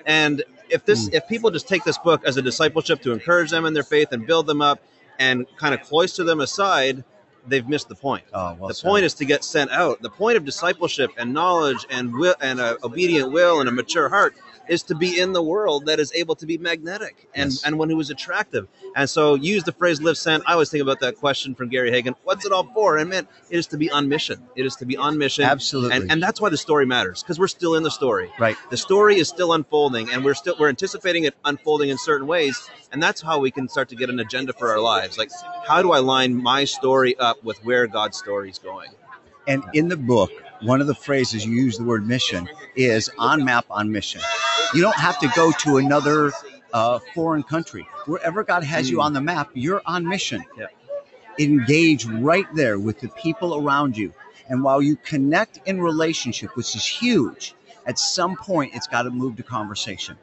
And 0.04 0.44
if 0.68 0.84
this, 0.84 1.08
if 1.12 1.26
people 1.28 1.50
just 1.50 1.66
take 1.66 1.84
this 1.84 1.98
book 1.98 2.22
as 2.26 2.36
a 2.36 2.42
discipleship 2.42 3.00
to 3.02 3.12
encourage 3.12 3.50
them 3.50 3.64
in 3.64 3.72
their 3.72 3.82
faith 3.82 4.08
and 4.12 4.26
build 4.26 4.46
them 4.46 4.60
up, 4.60 4.80
and 5.18 5.46
kind 5.56 5.74
of 5.74 5.80
cloister 5.82 6.24
them 6.24 6.40
aside, 6.40 7.04
they've 7.46 7.68
missed 7.68 7.88
the 7.88 7.94
point 7.94 8.24
Oh, 8.32 8.54
well 8.58 8.68
the 8.68 8.74
said. 8.74 8.88
point 8.88 9.04
is 9.04 9.14
to 9.14 9.24
get 9.24 9.44
sent 9.44 9.70
out. 9.70 10.00
The 10.02 10.10
point 10.10 10.36
of 10.36 10.44
discipleship 10.44 11.10
and 11.16 11.32
knowledge 11.32 11.86
and 11.90 12.12
will 12.14 12.34
and 12.40 12.60
a 12.60 12.76
obedient 12.84 13.32
will 13.32 13.60
and 13.60 13.68
a 13.68 13.72
mature 13.72 14.08
heart 14.08 14.34
is 14.68 14.82
to 14.84 14.94
be 14.94 15.18
in 15.20 15.32
the 15.32 15.42
world 15.42 15.86
that 15.86 15.98
is 16.00 16.12
able 16.14 16.34
to 16.36 16.46
be 16.46 16.56
magnetic 16.58 17.28
and 17.34 17.50
Yes. 17.50 17.62
and 17.64 17.78
one 17.78 17.90
who 17.90 17.98
is 18.00 18.10
attractive. 18.10 18.68
And 18.94 19.08
so 19.08 19.34
use 19.34 19.64
the 19.64 19.72
phrase 19.72 20.00
"live 20.00 20.16
sent." 20.18 20.42
I 20.46 20.52
always 20.52 20.70
think 20.70 20.82
about 20.82 21.00
that 21.00 21.16
question 21.18 21.54
from 21.54 21.68
Gary 21.68 21.90
Haugen. 21.90 22.14
What's 22.24 22.44
it 22.46 22.52
all 22.52 22.64
for? 22.74 22.98
And 22.98 23.10
man, 23.10 23.26
it 23.50 23.56
is 23.58 23.66
to 23.68 23.76
be 23.76 23.90
on 23.90 24.08
mission. 24.08 24.42
It 24.54 24.64
is 24.66 24.76
to 24.76 24.86
be 24.86 24.96
on 24.96 25.18
mission. 25.18 25.44
Absolutely. 25.44 25.96
And 25.96 26.10
and 26.12 26.22
that's 26.22 26.40
why 26.40 26.48
the 26.50 26.56
story 26.56 26.86
matters 26.86 27.22
because 27.22 27.38
we're 27.38 27.48
still 27.48 27.74
in 27.74 27.82
the 27.82 27.90
story. 27.90 28.30
right. 28.38 28.56
The 28.70 28.76
story 28.76 29.18
is 29.18 29.28
still 29.28 29.52
unfolding, 29.52 30.10
and 30.10 30.24
we're 30.24 30.34
still 30.34 30.54
we're 30.58 30.68
anticipating 30.68 31.24
it 31.24 31.34
unfolding 31.44 31.88
in 31.90 31.98
certain 31.98 32.26
ways, 32.26 32.56
and 32.92 33.02
that's 33.02 33.20
how 33.20 33.38
we 33.38 33.50
can 33.50 33.68
start 33.68 33.88
to 33.90 33.96
get 33.96 34.10
an 34.10 34.20
agenda 34.20 34.52
for 34.52 34.70
our 34.70 34.80
lives. 34.80 35.18
Like, 35.18 35.30
how 35.66 35.82
do 35.82 35.92
I 35.92 35.98
line 35.98 36.34
my 36.34 36.64
story 36.64 37.16
up 37.18 37.42
with 37.42 37.58
where 37.64 37.86
God's 37.86 38.16
story 38.18 38.50
is 38.50 38.58
going? 38.58 38.90
And 39.46 39.62
in 39.74 39.88
the 39.88 39.96
book, 39.96 40.30
one 40.62 40.80
of 40.80 40.86
the 40.86 40.94
phrases 40.94 41.44
you 41.44 41.52
use 41.52 41.76
the 41.78 41.84
word 41.84 42.06
mission 42.06 42.48
is 42.76 43.10
on 43.18 43.44
map 43.44 43.66
on 43.70 43.90
mission. 43.90 44.20
You 44.74 44.82
don't 44.82 44.96
have 44.96 45.18
to 45.20 45.28
go 45.34 45.52
to 45.52 45.78
another 45.78 46.32
uh, 46.72 47.00
foreign 47.14 47.42
country. 47.42 47.86
Wherever 48.06 48.44
God 48.44 48.64
has 48.64 48.90
you 48.90 48.98
Mm. 48.98 49.04
on 49.04 49.12
the 49.12 49.20
map, 49.20 49.50
you're 49.54 49.82
on 49.86 50.06
mission. 50.08 50.44
Engage 51.38 52.06
right 52.06 52.46
there 52.54 52.78
with 52.78 53.00
the 53.00 53.08
people 53.08 53.56
around 53.66 53.96
you. 53.96 54.12
And 54.48 54.62
while 54.62 54.82
you 54.82 54.96
connect 54.96 55.60
in 55.66 55.80
relationship, 55.80 56.56
which 56.56 56.74
is 56.76 56.86
huge, 56.86 57.54
at 57.86 57.98
some 57.98 58.36
point 58.36 58.72
it's 58.74 58.86
got 58.86 59.02
to 59.02 59.10
move 59.10 59.36
to 59.36 59.42
conversation. 59.42 60.16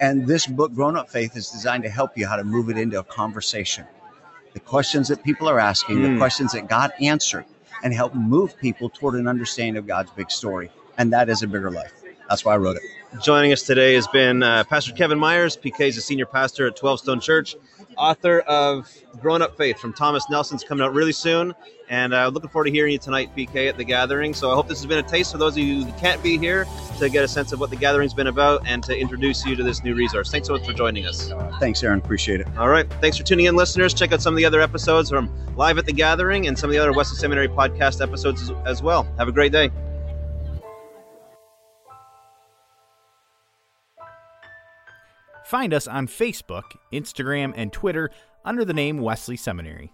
And 0.00 0.26
this 0.26 0.46
book, 0.46 0.74
Grown 0.74 0.96
Up 0.96 1.10
Faith, 1.10 1.36
is 1.36 1.50
designed 1.50 1.84
to 1.84 1.90
help 1.90 2.16
you 2.18 2.26
how 2.26 2.36
to 2.36 2.44
move 2.44 2.70
it 2.70 2.78
into 2.78 2.98
a 2.98 3.04
conversation. 3.04 3.86
The 4.52 4.60
questions 4.60 5.08
that 5.08 5.22
people 5.24 5.48
are 5.48 5.60
asking, 5.60 6.02
the 6.02 6.08
Mm. 6.08 6.18
questions 6.18 6.52
that 6.52 6.68
God 6.68 6.92
answered, 7.00 7.44
and 7.82 7.92
help 7.92 8.14
move 8.14 8.56
people 8.58 8.88
toward 8.88 9.14
an 9.14 9.26
understanding 9.26 9.76
of 9.76 9.86
God's 9.86 10.10
big 10.10 10.30
story. 10.30 10.70
And 10.98 11.12
that 11.12 11.28
is 11.28 11.42
a 11.42 11.46
bigger 11.46 11.70
life. 11.70 11.92
That's 12.28 12.44
why 12.44 12.54
I 12.54 12.56
wrote 12.56 12.76
it. 12.76 12.82
Joining 13.20 13.52
us 13.52 13.62
today 13.62 13.94
has 13.94 14.08
been 14.08 14.42
uh, 14.42 14.64
Pastor 14.64 14.92
Kevin 14.92 15.18
Myers. 15.18 15.56
PK 15.56 15.88
is 15.88 15.98
a 15.98 16.00
senior 16.00 16.24
pastor 16.26 16.66
at 16.66 16.76
12 16.76 17.00
Stone 17.00 17.20
Church, 17.20 17.56
author 17.96 18.40
of 18.40 18.92
Growing 19.20 19.42
Up 19.42 19.56
Faith 19.56 19.78
from 19.78 19.92
Thomas 19.92 20.28
Nelson's 20.30 20.64
coming 20.64 20.84
out 20.84 20.92
really 20.92 21.12
soon. 21.12 21.54
And 21.88 22.14
uh, 22.14 22.28
looking 22.28 22.48
forward 22.48 22.66
to 22.66 22.70
hearing 22.70 22.92
you 22.92 22.98
tonight, 22.98 23.36
PK, 23.36 23.68
at 23.68 23.76
the 23.76 23.84
gathering. 23.84 24.32
So 24.32 24.50
I 24.50 24.54
hope 24.54 24.66
this 24.66 24.78
has 24.78 24.86
been 24.86 24.98
a 24.98 25.02
taste 25.02 25.32
for 25.32 25.38
those 25.38 25.54
of 25.54 25.62
you 25.62 25.84
who 25.84 25.92
can't 26.00 26.22
be 26.22 26.38
here 26.38 26.66
to 26.98 27.10
get 27.10 27.22
a 27.22 27.28
sense 27.28 27.52
of 27.52 27.60
what 27.60 27.68
the 27.68 27.76
gathering's 27.76 28.14
been 28.14 28.28
about 28.28 28.66
and 28.66 28.82
to 28.84 28.98
introduce 28.98 29.44
you 29.44 29.56
to 29.56 29.62
this 29.62 29.84
new 29.84 29.94
resource. 29.94 30.30
Thanks 30.30 30.48
so 30.48 30.54
much 30.54 30.64
for 30.64 30.72
joining 30.72 31.04
us. 31.04 31.30
Thanks, 31.60 31.82
Aaron. 31.82 31.98
Appreciate 31.98 32.40
it. 32.40 32.46
All 32.56 32.68
right. 32.68 32.90
Thanks 33.00 33.18
for 33.18 33.24
tuning 33.24 33.44
in, 33.44 33.56
listeners. 33.56 33.92
Check 33.92 34.12
out 34.12 34.22
some 34.22 34.32
of 34.32 34.38
the 34.38 34.44
other 34.46 34.62
episodes 34.62 35.10
from 35.10 35.30
Live 35.56 35.76
at 35.76 35.84
the 35.84 35.92
Gathering 35.92 36.46
and 36.46 36.58
some 36.58 36.70
of 36.70 36.72
the 36.72 36.78
other 36.78 36.92
Wesley 36.92 37.18
Seminary 37.18 37.48
podcast 37.48 38.00
episodes 38.00 38.42
as, 38.42 38.50
as 38.64 38.82
well. 38.82 39.06
Have 39.18 39.28
a 39.28 39.32
great 39.32 39.52
day. 39.52 39.70
Find 45.52 45.74
us 45.74 45.86
on 45.86 46.06
Facebook, 46.06 46.78
Instagram, 46.94 47.52
and 47.54 47.70
Twitter 47.74 48.08
under 48.42 48.64
the 48.64 48.72
name 48.72 49.02
Wesley 49.02 49.36
Seminary. 49.36 49.92